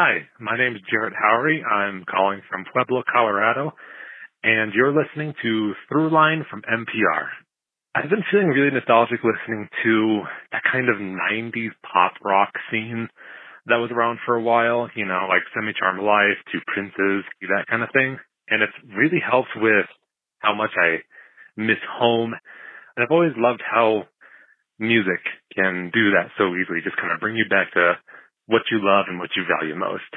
[0.01, 1.61] Hi, my name is Jarrett Howery.
[1.61, 3.71] I'm calling from Pueblo, Colorado,
[4.41, 7.29] and you're listening to Throughline from NPR.
[7.93, 10.21] I've been feeling really nostalgic listening to
[10.53, 13.09] that kind of 90s pop rock scene
[13.67, 17.69] that was around for a while, you know, like Semi Charmed Life, Two Princes, that
[17.69, 18.17] kind of thing.
[18.49, 19.85] And it's really helped with
[20.39, 21.05] how much I
[21.55, 22.33] miss home.
[22.97, 24.05] And I've always loved how
[24.79, 25.21] music
[25.53, 28.01] can do that so easily, just kind of bring you back to
[28.51, 30.11] what you love and what you value most.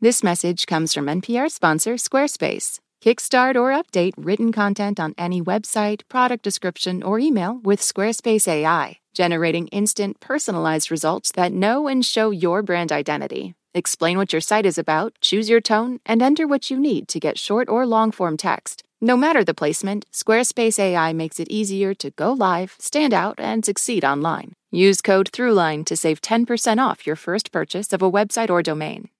[0.00, 2.80] This message comes from NPR sponsor Squarespace.
[3.04, 8.98] Kickstart or update written content on any website, product description, or email with Squarespace AI,
[9.14, 13.54] generating instant personalized results that know and show your brand identity.
[13.74, 17.20] Explain what your site is about, choose your tone, and enter what you need to
[17.20, 18.82] get short or long form text.
[19.04, 23.62] No matter the placement, Squarespace AI makes it easier to go live, stand out, and
[23.62, 24.54] succeed online.
[24.70, 29.10] Use code THROUGHLINE to save 10% off your first purchase of a website or domain.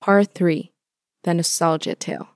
[0.00, 0.70] Part 3
[1.24, 2.28] The Nostalgia Tale.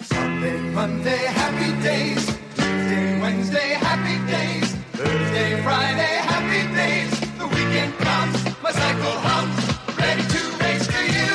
[0.00, 2.24] Sunday, Monday, happy days.
[2.54, 4.74] Tuesday, Wednesday, happy days.
[4.92, 7.10] Thursday, Friday, happy days.
[7.36, 11.28] The weekend comes, my cycle hums, ready to race to you.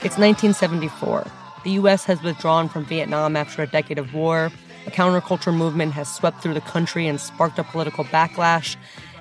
[0.00, 1.47] It's 1974.
[1.64, 2.04] The U.S.
[2.04, 4.50] has withdrawn from Vietnam after a decade of war.
[4.84, 8.76] The counterculture movement has swept through the country and sparked a political backlash.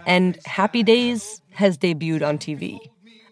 [0.06, 2.80] And Happy Days has debuted on TV,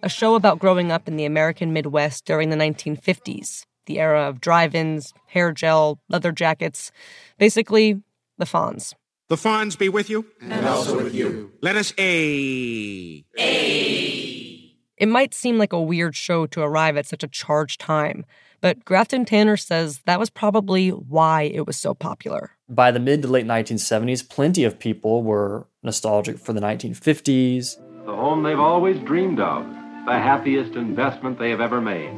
[0.03, 4.41] a show about growing up in the American Midwest during the 1950s, the era of
[4.41, 6.91] drive ins, hair gel, leather jackets,
[7.37, 8.01] basically,
[8.37, 8.93] the Fonz.
[9.29, 10.25] The Fonz be with you.
[10.41, 11.51] And also with you.
[11.61, 13.23] Let us A.
[13.39, 14.75] a.
[14.97, 18.25] It might seem like a weird show to arrive at such a charged time,
[18.61, 22.51] but Grafton Tanner says that was probably why it was so popular.
[22.67, 27.77] By the mid to late 1970s, plenty of people were nostalgic for the 1950s.
[28.05, 29.65] The home they've always dreamed of,
[30.05, 32.11] the happiest investment they have ever made.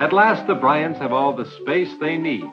[0.00, 2.44] At last, the Bryants have all the space they need.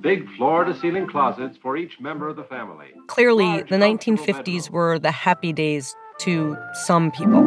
[0.00, 2.86] Big floor to ceiling closets for each member of the family.
[3.08, 6.56] Clearly, the 1950s were the happy days to
[6.86, 7.42] some people.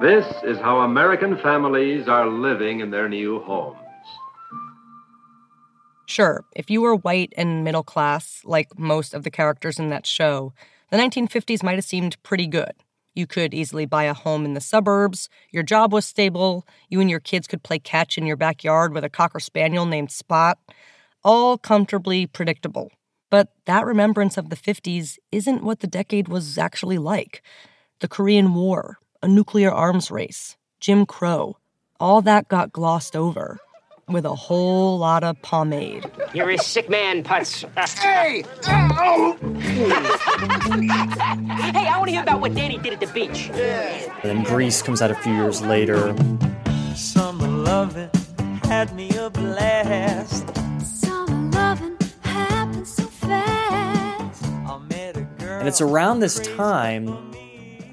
[0.00, 3.78] This is how American families are living in their new homes.
[6.06, 10.06] Sure, if you were white and middle class, like most of the characters in that
[10.06, 10.52] show,
[10.90, 12.72] the 1950s might have seemed pretty good.
[13.12, 17.10] You could easily buy a home in the suburbs, your job was stable, you and
[17.10, 20.58] your kids could play catch in your backyard with a cocker spaniel named Spot,
[21.24, 22.92] all comfortably predictable.
[23.28, 27.42] But that remembrance of the 50s isn't what the decade was actually like.
[27.98, 31.56] The Korean War, a nuclear arms race, Jim Crow,
[31.98, 33.58] all that got glossed over
[34.08, 36.08] with a whole lot of pomade.
[36.32, 37.64] You're a sick man, Putz.
[37.98, 38.44] Hey!
[38.68, 39.36] Oh!
[41.72, 43.50] hey, I want to hear about what Danny did at the beach.
[43.50, 46.14] And then Grease comes out a few years later.
[46.94, 48.08] Summer loving
[48.62, 50.56] had me a blast.
[50.80, 54.44] Summer loving happened so fast.
[54.44, 55.58] I met a girl.
[55.58, 57.08] And it's around this time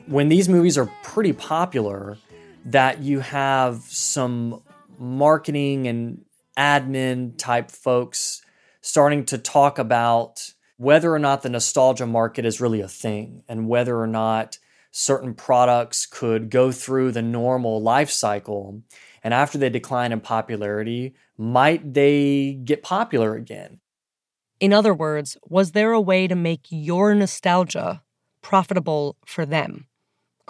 [0.05, 2.20] when these movies are pretty popular
[2.66, 4.61] that you have some
[5.00, 6.26] marketing and
[6.58, 8.41] admin type folks
[8.82, 13.68] starting to talk about whether or not the nostalgia market is really a thing and
[13.68, 14.58] whether or not
[14.91, 18.82] certain products could go through the normal life cycle.
[19.24, 23.80] And after they decline in popularity might they get popular again?
[24.60, 28.04] In other words was there a way to make your nostalgia
[28.41, 29.88] profitable for them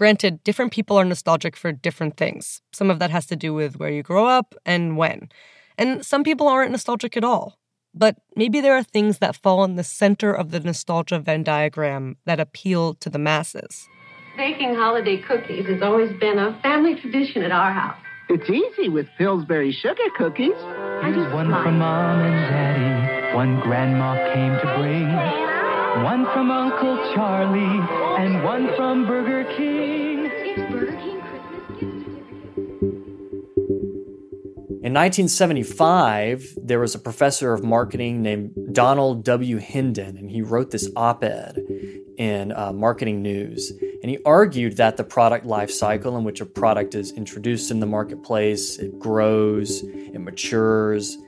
[0.04, 2.62] Granted, different people are nostalgic for different things.
[2.74, 5.30] Some of that has to do with where you grow up and when.
[5.78, 7.58] And some people aren't nostalgic at all.
[7.96, 12.18] But maybe there are things that fall in the center of the nostalgia Venn diagram
[12.26, 13.88] that appeal to the masses.
[14.36, 17.96] Baking holiday cookies has always been a family tradition at our house.
[18.28, 20.60] It's easy with Pillsbury sugar cookies.
[21.02, 25.53] Here's one from Mom and Daddy, one Grandma came to bring.
[25.96, 27.62] One from Uncle Charlie
[28.18, 30.24] and one from Burger King.
[30.72, 31.22] Burger King
[34.82, 39.58] In 1975, there was a professor of marketing named Donald W.
[39.60, 41.60] Hendon, and he wrote this op ed
[42.18, 43.72] in uh, Marketing News.
[44.02, 47.80] And he argued that the product life cycle, in which a product is introduced in
[47.80, 51.20] the marketplace, it grows, it matures,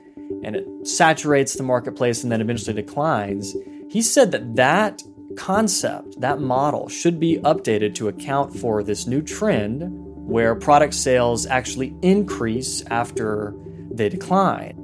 [0.42, 3.54] and it saturates the marketplace and then eventually declines.
[3.88, 5.02] He said that that
[5.36, 9.84] concept, that model, should be updated to account for this new trend
[10.26, 13.54] where product sales actually increase after
[13.92, 14.76] they decline.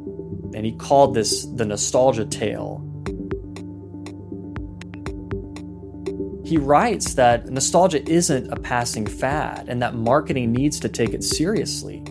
[0.55, 2.81] And he called this the nostalgia tail.
[6.45, 11.25] He writes that nostalgia isn't a passing fad and that marketing needs to take it
[11.25, 12.05] seriously.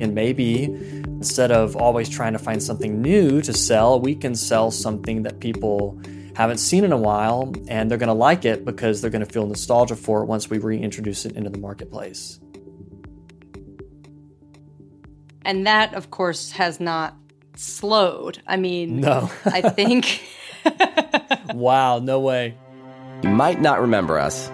[0.00, 4.70] And maybe instead of always trying to find something new to sell, we can sell
[4.70, 6.00] something that people
[6.34, 9.30] haven't seen in a while, and they're going to like it because they're going to
[9.30, 12.40] feel nostalgia for it once we reintroduce it into the marketplace.
[15.44, 17.14] And that, of course, has not
[17.54, 18.42] slowed.
[18.46, 19.30] I mean, no.
[19.44, 20.22] I think.
[21.54, 22.56] wow, no way.
[23.22, 24.48] You might not remember us,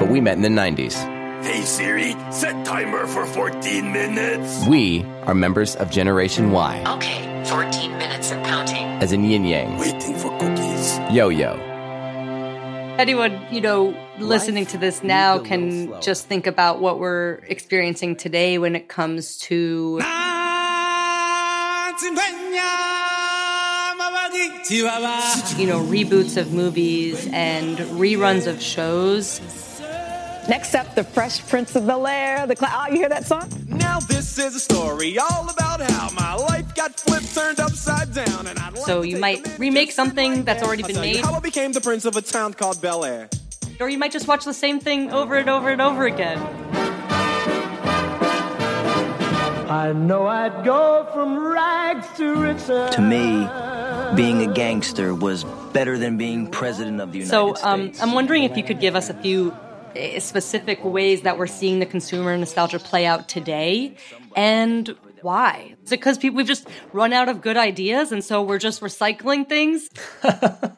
[0.00, 1.21] but we met in the 90s.
[1.42, 4.64] Hey Siri, set timer for 14 minutes.
[4.68, 6.84] We are members of Generation Y.
[6.86, 8.86] Okay, 14 minutes and counting.
[9.02, 9.76] As in yin yang.
[9.76, 11.00] Waiting for cookies.
[11.10, 11.54] Yo yo.
[12.96, 18.58] Anyone, you know, listening to this now can just think about what we're experiencing today
[18.58, 19.98] when it comes to
[24.70, 29.40] you know, reboots of movies and reruns of shows.
[30.48, 32.46] Next up, The Fresh Prince of Bel Air.
[32.46, 33.48] The cl- oh, you hear that song?
[33.68, 38.46] Now this is a story all about how my life got flipped, turned upside down,
[38.48, 41.72] and I'd like So you might remake something that's already been made, how I became
[41.72, 43.28] the prince of a town called Bel Air.
[43.80, 46.38] or you might just watch the same thing over and over and over again.
[49.70, 52.94] I know I'd go from rags to riches.
[52.94, 53.46] To me,
[54.16, 57.60] being a gangster was better than being president of the United States.
[57.60, 58.02] So States.
[58.02, 59.56] um, I'm wondering if you could give us a few
[59.94, 63.96] Eh, specific ways that we're seeing the consumer nostalgia play out today,
[64.36, 65.74] and why?
[65.84, 68.80] Is it because people we've just run out of good ideas, and so we're just
[68.80, 69.88] recycling things?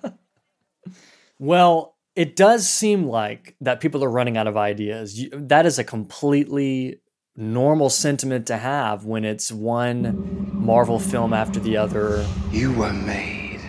[1.38, 5.26] Well, it does seem like that people are running out of ideas.
[5.32, 7.00] That is a completely
[7.36, 12.24] normal sentiment to have when it's one Marvel film after the other.
[12.52, 13.60] You were made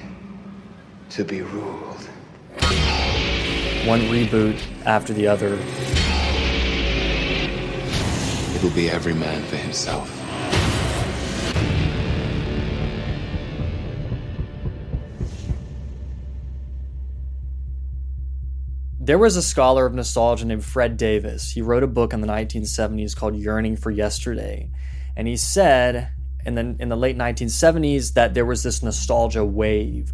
[1.09, 1.84] to be ruled.
[3.85, 5.53] One reboot after the other.
[8.55, 10.09] It'll be every man for himself.
[18.99, 21.51] There was a scholar of nostalgia named Fred Davis.
[21.51, 24.71] He wrote a book in the 1970s called Yearning for Yesterday.
[25.15, 26.09] And he said
[26.43, 30.11] in the, in the late 1970s that there was this nostalgia wave.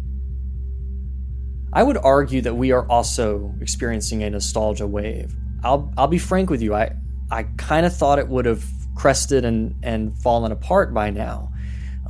[1.72, 5.34] I would argue that we are also experiencing a nostalgia wave.
[5.64, 6.74] I'll, I'll be frank with you.
[6.74, 6.94] I,
[7.30, 8.64] I kind of thought it would have
[8.94, 11.50] crested and, and fallen apart by now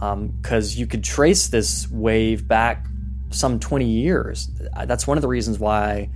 [0.00, 2.86] um, because you could trace this wave back
[3.30, 4.50] some 20 years.
[4.84, 6.10] That's one of the reasons why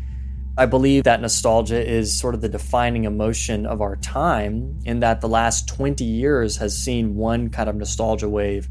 [0.58, 5.20] I believe that nostalgia is sort of the defining emotion of our time, in that
[5.20, 8.68] the last 20 years has seen one kind of nostalgia wave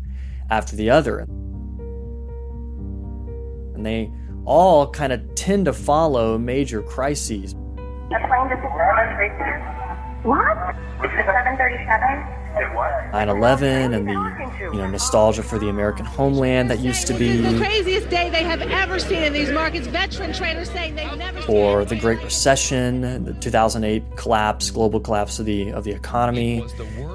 [0.50, 1.20] after the other.
[3.76, 4.12] And they
[4.46, 7.54] all kind of tend to follow major crises.
[7.54, 9.60] The plane just almost reached here.
[10.24, 10.76] What?
[11.02, 12.36] The 737?
[12.56, 17.58] 9/11 and the you know nostalgia for the American homeland that used to The be,
[17.58, 19.88] craziest day they have ever seen in these markets.
[19.88, 25.46] Veteran traders saying they've never or the Great Recession, the 2008 collapse, global collapse of
[25.46, 26.66] the of the economy,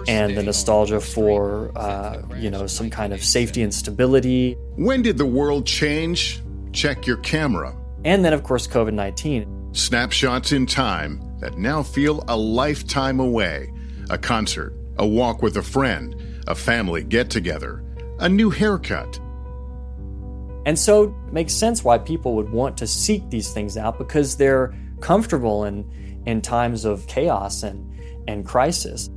[0.08, 5.18] and the nostalgia for uh, you know some kind of safety and stability, When did
[5.18, 6.42] the world change?
[6.72, 7.74] Check your camera.
[8.04, 9.70] and then of course COVID 19.
[9.72, 13.72] Snapshots in time that now feel a lifetime away.
[14.10, 16.16] A concert, a walk with a friend,
[16.48, 17.82] a family get together,
[18.18, 19.20] a new haircut.
[20.66, 24.36] And so it makes sense why people would want to seek these things out because
[24.36, 25.88] they're comfortable in
[26.26, 27.86] in times of chaos and
[28.28, 29.08] and crisis.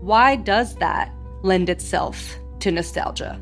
[0.00, 3.40] Why does that lend itself to nostalgia?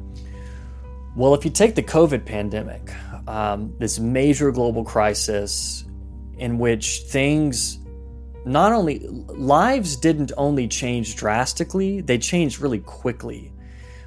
[1.19, 2.93] Well, if you take the COVID pandemic,
[3.27, 5.85] um, this major global crisis
[6.37, 7.81] in which things
[8.45, 13.53] not only lives didn't only change drastically, they changed really quickly.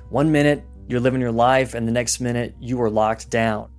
[0.08, 3.70] One minute you're living your life, and the next minute you are locked down.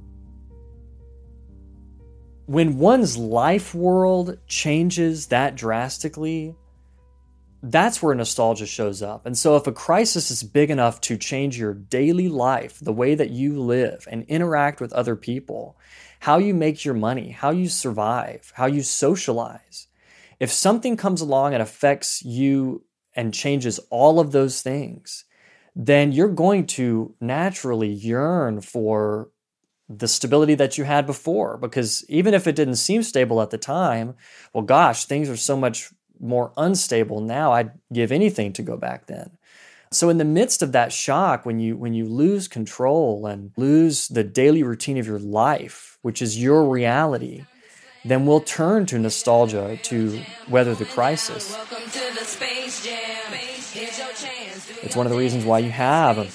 [2.44, 6.54] When one's life world changes that drastically,
[7.62, 9.24] that's where nostalgia shows up.
[9.24, 13.14] And so, if a crisis is big enough to change your daily life, the way
[13.14, 15.78] that you live and interact with other people,
[16.20, 19.86] how you make your money, how you survive, how you socialize,
[20.40, 22.84] if something comes along and affects you
[23.14, 25.24] and changes all of those things,
[25.76, 29.30] then you're going to naturally yearn for
[29.88, 31.58] the stability that you had before.
[31.58, 34.14] Because even if it didn't seem stable at the time,
[34.52, 35.92] well, gosh, things are so much
[36.22, 37.52] more unstable now.
[37.52, 39.30] I'd give anything to go back then.
[39.90, 44.08] So in the midst of that shock, when you when you lose control and lose
[44.08, 47.44] the daily routine of your life, which is your reality,
[48.04, 51.54] then we'll turn to nostalgia to weather the crisis.
[54.82, 56.32] It's one of the reasons why you have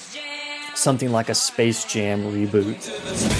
[0.74, 3.37] something like a Space Jam reboot.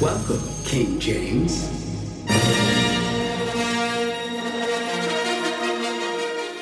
[0.00, 1.64] Welcome, King James.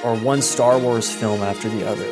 [0.03, 2.05] Or one Star Wars film after the other.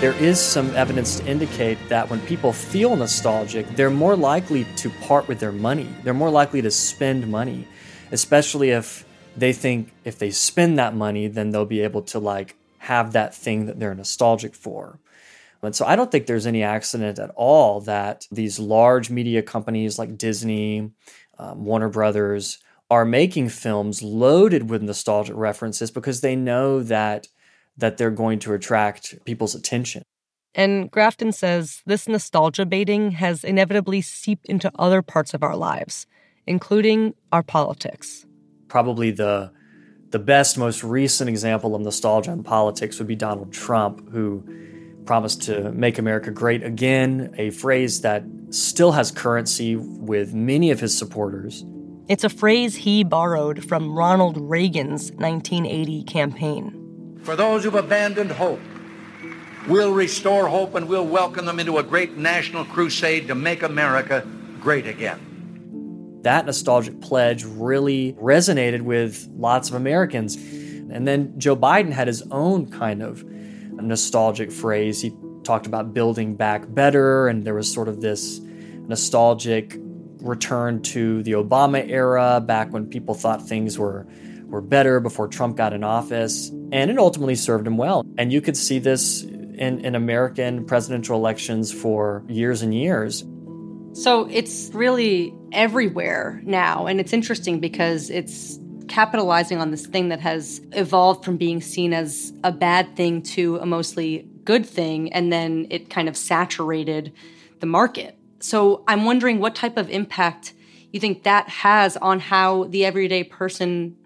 [0.00, 4.90] There is some evidence to indicate that when people feel nostalgic, they're more likely to
[4.90, 5.88] part with their money.
[6.04, 7.66] They're more likely to spend money,
[8.12, 9.07] especially if
[9.40, 13.34] they think if they spend that money, then they'll be able to like have that
[13.34, 14.98] thing that they're nostalgic for.
[15.62, 19.98] And so I don't think there's any accident at all that these large media companies
[19.98, 20.92] like Disney,
[21.38, 22.58] um, Warner Brothers
[22.90, 27.28] are making films loaded with nostalgic references because they know that
[27.76, 30.02] that they're going to attract people's attention.
[30.54, 36.06] And Grafton says this nostalgia baiting has inevitably seeped into other parts of our lives,
[36.46, 38.26] including our politics.
[38.68, 39.50] Probably the
[40.10, 44.42] the best, most recent example of nostalgia in politics would be Donald Trump, who
[45.04, 50.80] promised to make America great again, a phrase that still has currency with many of
[50.80, 51.64] his supporters.
[52.08, 57.20] It's a phrase he borrowed from Ronald Reagan's 1980 campaign.
[57.22, 58.60] For those who've abandoned hope,
[59.66, 64.26] we'll restore hope and we'll welcome them into a great national crusade to make America
[64.60, 65.27] great again.
[66.22, 70.36] That nostalgic pledge really resonated with lots of Americans.
[70.36, 73.24] And then Joe Biden had his own kind of
[73.72, 75.00] nostalgic phrase.
[75.00, 75.12] He
[75.44, 78.40] talked about building back better, and there was sort of this
[78.88, 79.76] nostalgic
[80.20, 84.06] return to the Obama era, back when people thought things were
[84.46, 86.48] were better before Trump got in office.
[86.72, 88.04] And it ultimately served him well.
[88.16, 93.24] And you could see this in, in American presidential elections for years and years.
[93.98, 96.86] So it's really everywhere now.
[96.86, 101.92] And it's interesting because it's capitalizing on this thing that has evolved from being seen
[101.92, 105.12] as a bad thing to a mostly good thing.
[105.12, 107.12] And then it kind of saturated
[107.58, 108.16] the market.
[108.38, 110.54] So I'm wondering what type of impact
[110.92, 113.96] you think that has on how the everyday person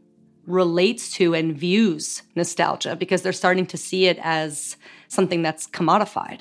[0.47, 4.79] relates to and views nostalgia because they're starting to see it as
[5.09, 6.41] something that's commodified.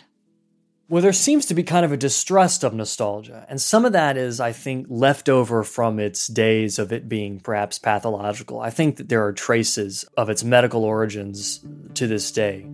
[0.92, 3.46] Well, there seems to be kind of a distrust of nostalgia.
[3.48, 7.40] And some of that is, I think, left over from its days of it being
[7.40, 8.60] perhaps pathological.
[8.60, 12.68] I think that there are traces of its medical origins to this day.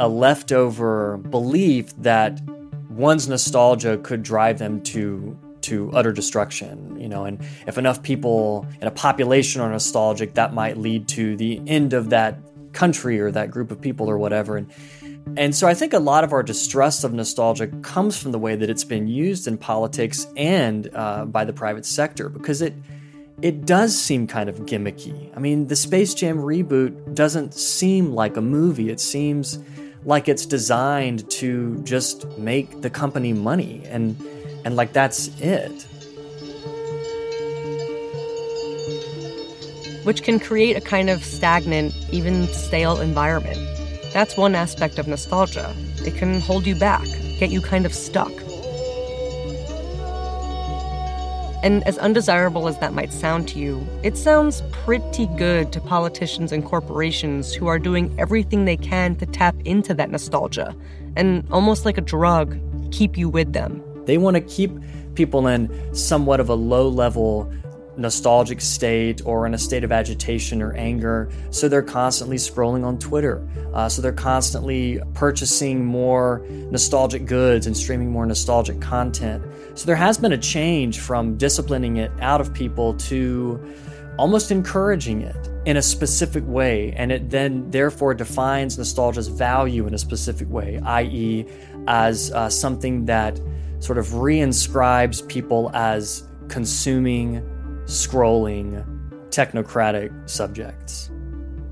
[0.00, 2.40] A leftover belief that
[2.90, 8.66] one's nostalgia could drive them to to utter destruction, you know, and if enough people
[8.80, 12.40] in a population are nostalgic, that might lead to the end of that
[12.72, 14.56] country or that group of people or whatever.
[14.56, 14.68] And
[15.36, 18.54] and so I think a lot of our distrust of nostalgia comes from the way
[18.54, 22.74] that it's been used in politics and uh, by the private sector because it
[23.40, 25.36] it does seem kind of gimmicky.
[25.36, 28.88] I mean, the Space Jam reboot doesn't seem like a movie.
[28.88, 29.58] It seems
[30.04, 34.16] like it's designed to just make the company money and
[34.64, 35.86] and like that's it.
[40.04, 43.58] Which can create a kind of stagnant, even stale environment.
[44.12, 45.74] That's one aspect of nostalgia.
[46.04, 47.04] It can hold you back,
[47.38, 48.32] get you kind of stuck.
[51.62, 56.52] And as undesirable as that might sound to you, it sounds pretty good to politicians
[56.52, 60.74] and corporations who are doing everything they can to tap into that nostalgia
[61.16, 62.58] and almost like a drug,
[62.90, 63.82] keep you with them.
[64.06, 64.72] They want to keep
[65.14, 67.50] people in somewhat of a low level
[67.96, 71.30] nostalgic state or in a state of agitation or anger.
[71.50, 73.46] So they're constantly scrolling on Twitter.
[73.74, 79.44] Uh, so they're constantly purchasing more nostalgic goods and streaming more nostalgic content.
[79.74, 83.60] So there has been a change from disciplining it out of people to
[84.18, 86.92] almost encouraging it in a specific way.
[86.92, 91.46] And it then therefore defines nostalgia's value in a specific way, i.e.,
[91.88, 93.40] as uh, something that
[93.80, 97.42] sort of reinscribes people as consuming
[97.86, 98.84] scrolling,
[99.30, 101.10] technocratic subjects.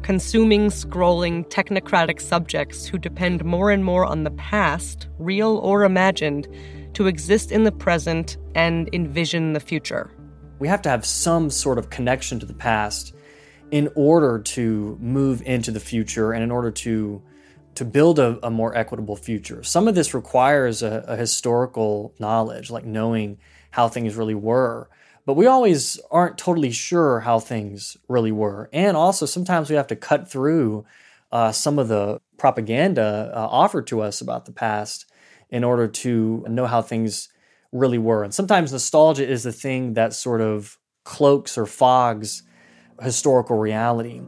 [0.03, 6.49] Consuming, scrolling, technocratic subjects who depend more and more on the past, real or imagined,
[6.95, 10.11] to exist in the present and envision the future.
[10.59, 13.15] We have to have some sort of connection to the past
[13.71, 17.23] in order to move into the future and in order to
[17.77, 19.63] to build a, a more equitable future.
[19.63, 23.39] Some of this requires a, a historical knowledge, like knowing
[23.71, 24.91] how things really were
[25.27, 28.69] but we always aren't totally sure how things really were.
[28.73, 30.85] And also, sometimes we have to cut through
[31.33, 35.07] uh, some of the propaganda uh, offered to us about the past
[35.51, 37.29] in order to know how things
[37.73, 38.25] really were.
[38.25, 42.43] And sometimes nostalgia is the thing that sort of cloaks or fogs
[43.01, 44.21] historical reality.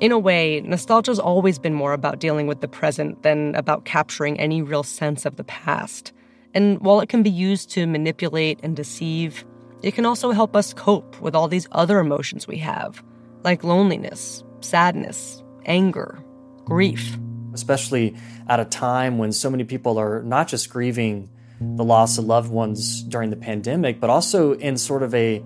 [0.00, 4.38] In a way, nostalgia's always been more about dealing with the present than about capturing
[4.40, 6.12] any real sense of the past.
[6.54, 9.44] And while it can be used to manipulate and deceive,
[9.82, 13.02] it can also help us cope with all these other emotions we have,
[13.42, 16.22] like loneliness, sadness, anger,
[16.64, 17.18] grief.
[17.54, 18.16] Especially
[18.48, 21.28] at a time when so many people are not just grieving
[21.60, 25.42] the loss of loved ones during the pandemic, but also in sort of a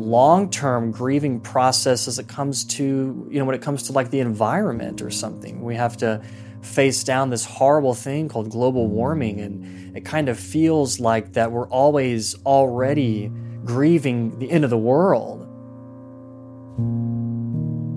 [0.00, 4.10] long term grieving process as it comes to, you know, when it comes to like
[4.10, 5.62] the environment or something.
[5.62, 6.22] We have to
[6.62, 11.50] face down this horrible thing called global warming and it kind of feels like that
[11.52, 13.30] we're always already
[13.64, 15.46] grieving the end of the world.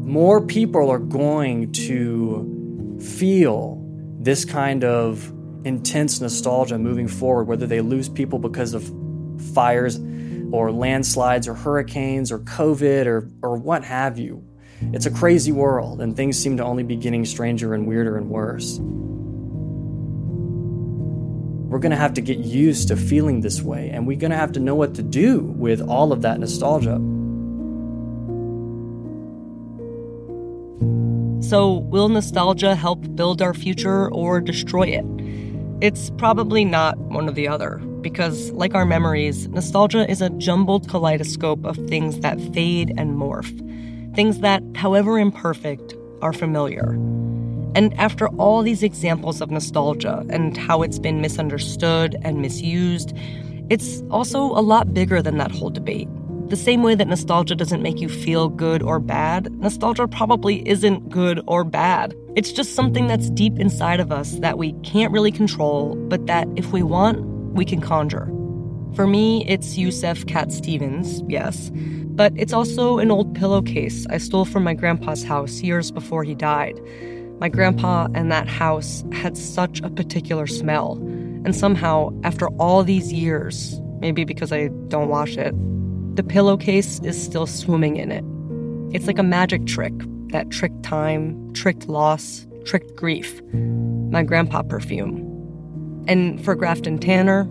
[0.08, 3.80] More people are going to feel
[4.20, 5.32] this kind of
[5.66, 8.84] intense nostalgia moving forward whether they lose people because of
[9.54, 9.98] fires
[10.52, 14.46] or landslides or hurricanes or covid or, or what have you
[14.92, 18.30] it's a crazy world, and things seem to only be getting stranger and weirder and
[18.30, 18.80] worse.
[21.70, 24.38] We're going to have to get used to feeling this way, and we're going to
[24.38, 27.00] have to know what to do with all of that nostalgia.
[31.44, 35.06] So, will nostalgia help build our future or destroy it?
[35.82, 40.88] It's probably not one or the other, because, like our memories, nostalgia is a jumbled
[40.88, 43.52] kaleidoscope of things that fade and morph
[44.16, 46.92] things that, however imperfect, are familiar.
[47.76, 53.14] And after all these examples of nostalgia and how it's been misunderstood and misused,
[53.70, 56.08] it's also a lot bigger than that whole debate.
[56.50, 61.10] The same way that nostalgia doesn't make you feel good or bad, nostalgia probably isn't
[61.10, 62.14] good or bad.
[62.36, 66.48] It's just something that's deep inside of us that we can't really control, but that
[66.56, 68.28] if we want, we can conjure.
[68.96, 74.46] For me, it's Yusuf Cat Stevens, yes, but it's also an old pillowcase I stole
[74.46, 76.80] from my grandpa's house years before he died.
[77.40, 80.98] My grandpa and that house had such a particular smell.
[81.44, 85.56] And somehow, after all these years, maybe because I don't wash it,
[86.16, 88.24] the pillowcase is still swimming in it.
[88.96, 89.94] It's like a magic trick
[90.28, 93.42] that tricked time, tricked loss, tricked grief.
[94.12, 95.18] My grandpa perfume.
[96.08, 97.48] And for Grafton Tanner,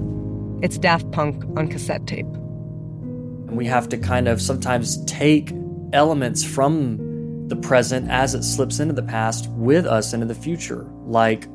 [0.63, 2.27] it's Daft Punk on cassette tape.
[2.27, 5.53] And we have to kind of sometimes take
[5.93, 10.87] elements from the present as it slips into the past with us into the future,
[11.05, 11.49] like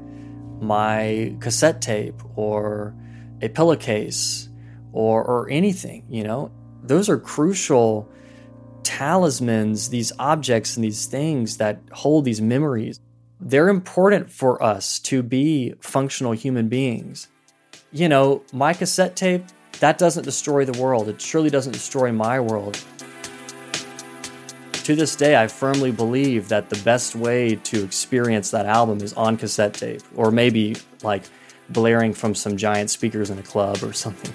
[0.60, 2.94] my cassette tape or
[3.42, 4.50] a pillowcase
[4.92, 6.52] or, or anything, you know?
[6.84, 8.10] Those are crucial
[8.84, 13.00] talismans, these objects and these things that hold these memories.
[13.40, 17.30] They're important for us to be functional human beings.
[17.98, 19.44] You know, my cassette tape,
[19.80, 21.10] that doesn't destroy the world.
[21.10, 22.80] It surely doesn't destroy my world.
[24.72, 29.14] To this day, I firmly believe that the best way to experience that album is
[29.14, 31.24] on cassette tape, or maybe like
[31.70, 34.32] blaring from some giant speakers in a club or something.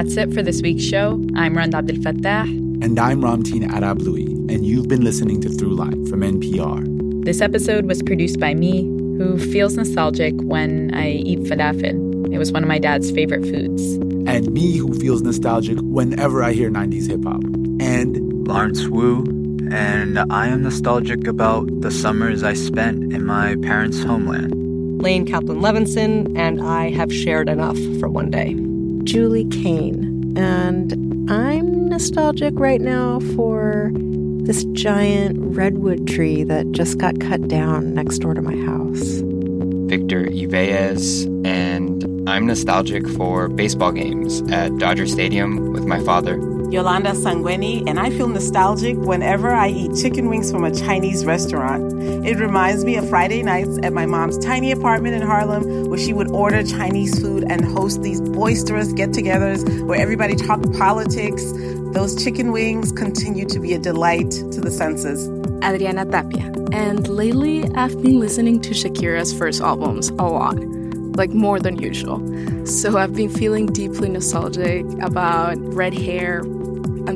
[0.00, 1.22] That's it for this week's show.
[1.34, 2.44] I'm Rand Abdel Fattah.
[2.82, 7.22] And I'm Ramteen Arablouei, and you've been listening to Throughline from NPR.
[7.26, 8.80] This episode was produced by me,
[9.18, 12.32] who feels nostalgic when I eat falafel.
[12.32, 13.82] It was one of my dad's favorite foods.
[14.26, 17.42] And me, who feels nostalgic whenever I hear 90s hip hop.
[17.78, 19.24] And Lawrence Wu,
[19.70, 25.02] and I am nostalgic about the summers I spent in my parents' homeland.
[25.02, 28.56] Lane Kaplan Levenson, and I have shared enough for one day.
[29.10, 37.18] Julie Caine, and I'm nostalgic right now for this giant redwood tree that just got
[37.18, 39.02] cut down next door to my house.
[39.90, 46.36] Victor Yvellez, and I'm nostalgic for baseball games at Dodger Stadium with my father.
[46.70, 51.92] Yolanda Sangweni, and I feel nostalgic whenever I eat chicken wings from a Chinese restaurant.
[52.24, 56.12] It reminds me of Friday nights at my mom's tiny apartment in Harlem where she
[56.12, 61.52] would order Chinese food and host these boisterous get togethers where everybody talked politics.
[61.92, 65.28] Those chicken wings continue to be a delight to the senses.
[65.64, 66.52] Adriana Tapia.
[66.70, 70.56] And lately, I've been listening to Shakira's first albums a lot,
[71.16, 72.20] like more than usual.
[72.64, 76.42] So I've been feeling deeply nostalgic about red hair,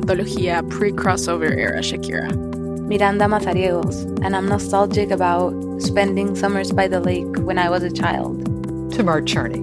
[0.04, 2.30] Antología pre crossover era Shakira.
[2.86, 7.90] Miranda Mazariegos, and I'm nostalgic about spending summers by the lake when I was a
[7.90, 8.44] child.
[8.92, 9.62] Tamar Charney.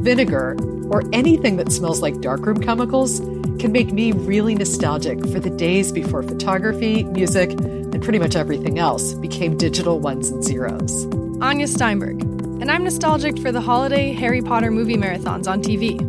[0.00, 0.56] Vinegar,
[0.90, 3.20] or anything that smells like darkroom chemicals,
[3.60, 8.80] can make me really nostalgic for the days before photography, music, and pretty much everything
[8.80, 11.06] else became digital ones and zeros.
[11.40, 12.20] Anya Steinberg,
[12.60, 16.00] and I'm nostalgic for the holiday Harry Potter movie marathons on TV.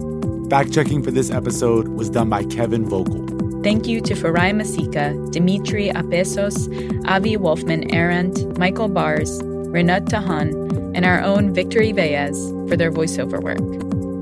[0.50, 3.29] Fact checking for this episode was done by Kevin Vogel.
[3.62, 6.70] Thank you to Farai Masika, Dimitri Apesos,
[7.08, 12.38] Avi Wolfman Arent, Michael Bars, Renat Tahan, and our own Victor Yvellez
[12.70, 13.60] for their voiceover work.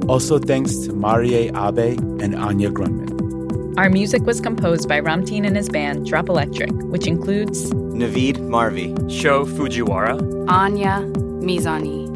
[0.10, 3.78] Also, thanks to Marie Abe and Anya Grundmann.
[3.78, 8.96] Our music was composed by Ramteen and his band Drop Electric, which includes Navid Marvi,
[9.08, 11.02] Sho Fujiwara, Anya
[11.46, 12.08] Mizani.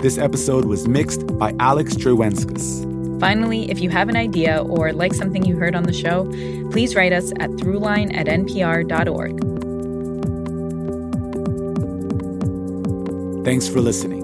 [0.00, 2.91] This episode was mixed by Alex Drewenskus.
[3.22, 6.24] Finally, if you have an idea or like something you heard on the show,
[6.72, 9.38] please write us at throughline at npr.org.
[13.44, 14.22] Thanks for listening.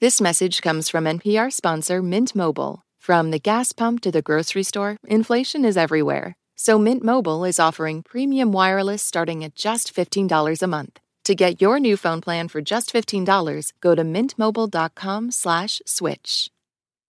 [0.00, 2.82] This message comes from NPR sponsor Mint Mobile.
[2.98, 6.34] From the gas pump to the grocery store, inflation is everywhere.
[6.56, 11.00] So Mint Mobile is offering premium wireless starting at just $15 a month.
[11.24, 16.50] To get your new phone plan for just $15, go to mintmobile.com slash switch.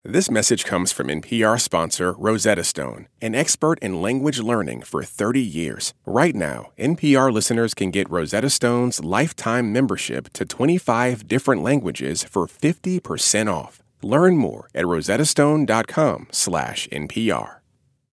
[0.06, 5.42] This message comes from NPR sponsor Rosetta Stone, an expert in language learning for 30
[5.42, 5.94] years.
[6.06, 12.48] Right now, NPR listeners can get Rosetta Stone's lifetime membership to 25 different languages for
[12.48, 13.84] 50% off.
[14.02, 17.58] Learn more at rosettastone.com slash NPR.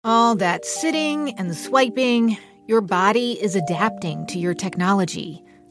[0.04, 2.36] All that sitting and swiping,
[2.68, 5.42] your body is adapting to your technology.